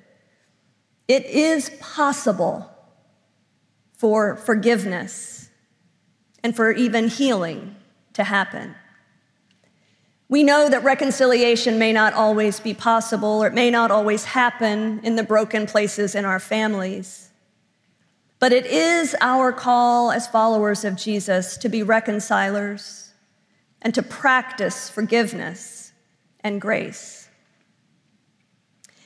it 1.08 1.26
is 1.26 1.72
possible 1.80 2.70
for 3.98 4.36
forgiveness 4.36 5.35
and 6.46 6.56
for 6.56 6.72
even 6.72 7.08
healing 7.08 7.76
to 8.14 8.24
happen. 8.24 8.76
We 10.30 10.44
know 10.44 10.70
that 10.70 10.84
reconciliation 10.84 11.80
may 11.80 11.92
not 11.92 12.14
always 12.14 12.60
be 12.60 12.76
possible 12.76 13.44
or 13.44 13.48
it 13.48 13.56
may 13.56 13.72
not 13.72 13.90
always 13.90 14.26
happen 14.26 15.00
in 15.02 15.16
the 15.16 15.24
broken 15.24 15.66
places 15.66 16.14
in 16.14 16.24
our 16.24 16.40
families. 16.40 17.32
But 18.38 18.54
it 18.54 18.68
is 18.68 19.16
our 19.22 19.52
call 19.52 20.12
as 20.12 20.28
followers 20.28 20.86
of 20.86 20.96
Jesus 20.96 21.58
to 21.58 21.68
be 21.68 21.82
reconcilers 21.82 23.10
and 23.82 23.92
to 23.96 24.04
practice 24.04 24.88
forgiveness 24.88 25.94
and 26.42 26.62
grace. 26.62 27.28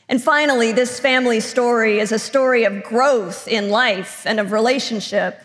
And 0.10 0.22
finally, 0.22 0.74
this 0.74 1.00
family 1.00 1.40
story 1.40 2.00
is 2.00 2.12
a 2.12 2.20
story 2.20 2.66
of 2.66 2.84
growth 2.84 3.48
in 3.48 3.70
life 3.70 4.24
and 4.26 4.42
of 4.42 4.52
relationship. 4.52 5.42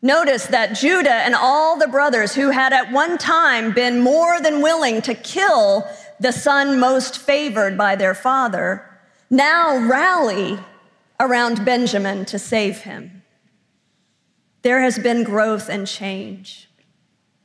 Notice 0.00 0.46
that 0.46 0.76
Judah 0.76 1.12
and 1.12 1.34
all 1.34 1.76
the 1.76 1.88
brothers 1.88 2.34
who 2.34 2.50
had 2.50 2.72
at 2.72 2.92
one 2.92 3.18
time 3.18 3.72
been 3.72 4.00
more 4.00 4.40
than 4.40 4.62
willing 4.62 5.02
to 5.02 5.14
kill 5.14 5.88
the 6.20 6.32
son 6.32 6.78
most 6.78 7.18
favored 7.18 7.76
by 7.76 7.96
their 7.96 8.14
father 8.14 8.84
now 9.30 9.76
rally 9.76 10.58
around 11.20 11.64
Benjamin 11.64 12.24
to 12.26 12.38
save 12.38 12.78
him. 12.78 13.22
There 14.62 14.80
has 14.80 14.98
been 14.98 15.24
growth 15.24 15.68
and 15.68 15.86
change. 15.86 16.68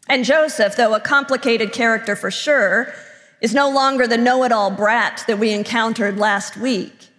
And 0.08 0.26
Joseph, 0.26 0.76
though 0.76 0.94
a 0.94 1.00
complicated 1.00 1.72
character 1.72 2.16
for 2.16 2.32
sure, 2.32 2.94
is 3.42 3.54
no 3.54 3.70
longer 3.70 4.08
the 4.08 4.18
know 4.18 4.44
it 4.44 4.52
all 4.52 4.72
brat 4.72 5.24
that 5.28 5.40
we 5.40 5.52
encountered 5.52 6.18
last 6.18 6.58
week, 6.58 7.10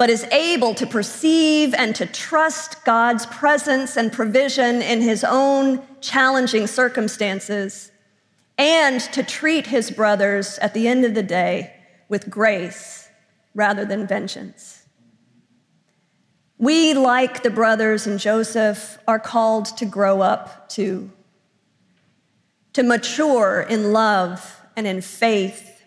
but 0.00 0.08
is 0.08 0.24
able 0.32 0.74
to 0.74 0.86
perceive 0.86 1.74
and 1.74 1.94
to 1.94 2.06
trust 2.06 2.82
God's 2.86 3.26
presence 3.26 3.98
and 3.98 4.10
provision 4.10 4.80
in 4.80 5.02
his 5.02 5.22
own 5.22 5.82
challenging 6.00 6.66
circumstances, 6.66 7.92
and 8.56 8.98
to 9.12 9.22
treat 9.22 9.66
his 9.66 9.90
brothers 9.90 10.56
at 10.60 10.72
the 10.72 10.88
end 10.88 11.04
of 11.04 11.12
the 11.12 11.22
day 11.22 11.74
with 12.08 12.30
grace 12.30 13.10
rather 13.54 13.84
than 13.84 14.06
vengeance. 14.06 14.86
We, 16.56 16.94
like 16.94 17.42
the 17.42 17.50
brothers 17.50 18.06
and 18.06 18.18
Joseph, 18.18 18.96
are 19.06 19.18
called 19.18 19.66
to 19.76 19.84
grow 19.84 20.22
up 20.22 20.70
too, 20.70 21.10
to 22.72 22.82
mature 22.82 23.60
in 23.60 23.92
love 23.92 24.62
and 24.74 24.86
in 24.86 25.02
faith 25.02 25.82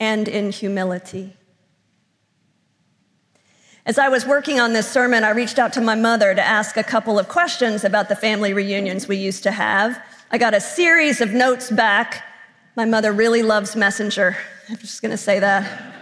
and 0.00 0.28
in 0.28 0.50
humility. 0.50 1.37
As 3.88 3.96
I 3.96 4.10
was 4.10 4.26
working 4.26 4.60
on 4.60 4.74
this 4.74 4.86
sermon, 4.86 5.24
I 5.24 5.30
reached 5.30 5.58
out 5.58 5.72
to 5.72 5.80
my 5.80 5.94
mother 5.94 6.34
to 6.34 6.42
ask 6.42 6.76
a 6.76 6.82
couple 6.82 7.18
of 7.18 7.26
questions 7.26 7.84
about 7.84 8.10
the 8.10 8.14
family 8.14 8.52
reunions 8.52 9.08
we 9.08 9.16
used 9.16 9.42
to 9.44 9.50
have. 9.50 9.98
I 10.30 10.36
got 10.36 10.52
a 10.52 10.60
series 10.60 11.22
of 11.22 11.32
notes 11.32 11.70
back. 11.70 12.22
My 12.76 12.84
mother 12.84 13.12
really 13.12 13.42
loves 13.42 13.74
Messenger. 13.74 14.36
I'm 14.68 14.76
just 14.76 15.00
gonna 15.00 15.16
say 15.16 15.38
that. 15.38 15.94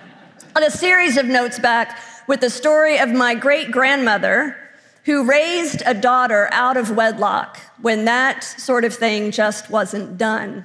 Got 0.52 0.66
a 0.66 0.70
series 0.72 1.16
of 1.16 1.26
notes 1.26 1.60
back 1.60 2.00
with 2.26 2.40
the 2.40 2.50
story 2.50 2.98
of 2.98 3.10
my 3.10 3.36
great 3.36 3.70
grandmother 3.70 4.56
who 5.04 5.24
raised 5.24 5.84
a 5.86 5.94
daughter 5.94 6.48
out 6.50 6.76
of 6.76 6.90
wedlock 6.90 7.60
when 7.80 8.04
that 8.06 8.42
sort 8.42 8.84
of 8.84 8.94
thing 8.94 9.30
just 9.30 9.70
wasn't 9.70 10.18
done. 10.18 10.64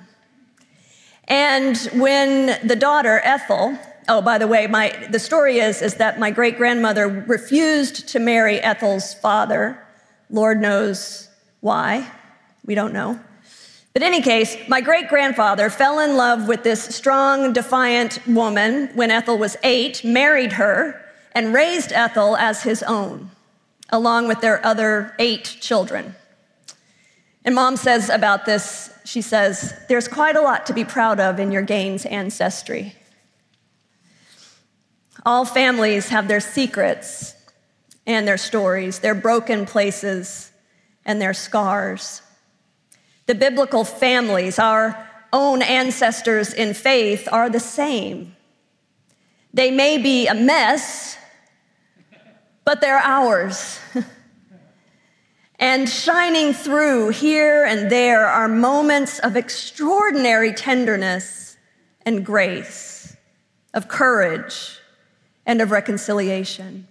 And 1.26 1.78
when 1.94 2.68
the 2.68 2.76
daughter, 2.76 3.22
Ethel, 3.24 3.78
oh, 4.12 4.22
by 4.22 4.38
the 4.38 4.46
way, 4.46 4.68
my, 4.68 4.90
the 5.10 5.20
story 5.20 5.60
is, 5.60 5.82
is 5.82 5.96
that 5.96 6.20
my 6.20 6.32
great 6.32 6.58
grandmother 6.58 7.08
refused 7.08 8.10
to 8.10 8.20
marry 8.20 8.60
Ethel's 8.60 9.14
father. 9.14 9.82
Lord 10.30 10.60
knows 10.60 11.30
why. 11.62 12.12
We 12.66 12.76
don't 12.76 12.92
know. 12.92 13.18
But 13.94 14.02
in 14.02 14.10
any 14.10 14.22
case, 14.22 14.58
my 14.68 14.82
great 14.82 15.08
grandfather 15.08 15.70
fell 15.70 16.00
in 16.00 16.18
love 16.18 16.50
with 16.50 16.64
this 16.64 16.84
strong, 16.84 17.54
defiant 17.54 18.20
woman 18.28 18.90
when 18.96 19.12
Ethel 19.12 19.38
was 19.38 19.56
eight, 19.64 20.04
married 20.04 20.54
her, 20.54 21.02
and 21.32 21.54
raised 21.54 21.94
Ethel 21.94 22.36
as 22.36 22.64
his 22.64 22.84
own, 22.84 23.32
along 23.90 24.28
with 24.28 24.42
their 24.42 24.66
other 24.66 25.16
eight 25.20 25.46
children. 25.62 26.16
And 27.46 27.56
mom 27.56 27.78
says 27.78 28.10
about 28.10 28.46
this, 28.46 28.94
she 29.06 29.22
says, 29.22 29.74
There's 29.88 30.10
quite 30.10 30.36
a 30.36 30.42
lot 30.42 30.66
to 30.66 30.74
be 30.74 30.84
proud 30.84 31.22
of 31.22 31.40
in 31.40 31.52
your 31.52 31.64
Gaines 31.64 32.06
ancestry. 32.06 32.96
All 35.26 35.46
families 35.46 36.10
have 36.10 36.28
their 36.28 36.40
secrets 36.40 37.36
and 38.08 38.28
their 38.28 38.38
stories, 38.38 39.00
their 39.00 39.14
broken 39.14 39.66
places 39.66 40.52
and 41.06 41.22
their 41.22 41.34
scars. 41.34 42.22
The 43.28 43.36
biblical 43.36 43.84
families, 43.84 44.58
our 44.58 45.08
own 45.32 45.62
ancestors 45.62 46.54
in 46.54 46.74
faith, 46.74 47.28
are 47.32 47.50
the 47.50 47.60
same. 47.60 48.36
They 49.54 49.70
may 49.70 49.98
be 49.98 50.28
a 50.28 50.34
mess, 50.34 51.18
but 52.66 52.82
they're 52.82 52.98
ours. 52.98 53.80
and 55.60 55.88
shining 55.88 56.54
through 56.54 57.10
here 57.10 57.64
and 57.64 57.92
there 57.92 58.26
are 58.26 58.48
moments 58.48 59.20
of 59.20 59.36
extraordinary 59.36 60.54
tenderness 60.54 61.58
and 62.06 62.26
grace, 62.26 63.16
of 63.74 63.88
courage 63.88 64.81
and 65.46 65.62
of 65.62 65.72
reconciliation. 65.72 66.88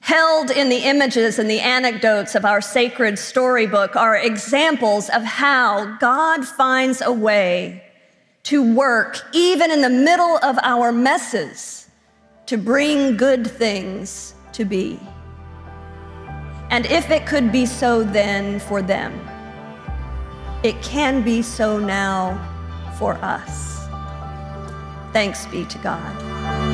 Held 0.00 0.50
in 0.50 0.68
the 0.68 0.84
images 0.84 1.38
and 1.38 1.50
the 1.50 1.60
anecdotes 1.60 2.34
of 2.34 2.44
our 2.44 2.60
sacred 2.60 3.18
storybook 3.18 3.96
are 3.96 4.16
examples 4.16 5.08
of 5.08 5.22
how 5.24 5.96
God 5.96 6.46
finds 6.46 7.02
a 7.02 7.12
way 7.12 7.82
to 8.44 8.74
work 8.74 9.18
even 9.32 9.72
in 9.72 9.80
the 9.82 9.90
middle 9.90 10.38
of 10.44 10.56
our 10.62 10.92
messes 10.92 11.88
to 12.46 12.56
bring 12.56 13.16
good 13.16 13.44
things 13.46 14.34
to 14.52 14.64
be. 14.64 15.00
And 16.70 16.86
if 16.86 17.10
it 17.10 17.26
could 17.26 17.50
be 17.50 17.66
so 17.66 18.04
then 18.04 18.60
for 18.60 18.82
them, 18.82 19.12
it 20.62 20.80
can 20.82 21.22
be 21.22 21.42
so 21.42 21.78
now 21.78 22.38
for 22.98 23.14
us. 23.14 23.86
Thanks 25.12 25.46
be 25.46 25.64
to 25.64 25.78
God. 25.78 26.65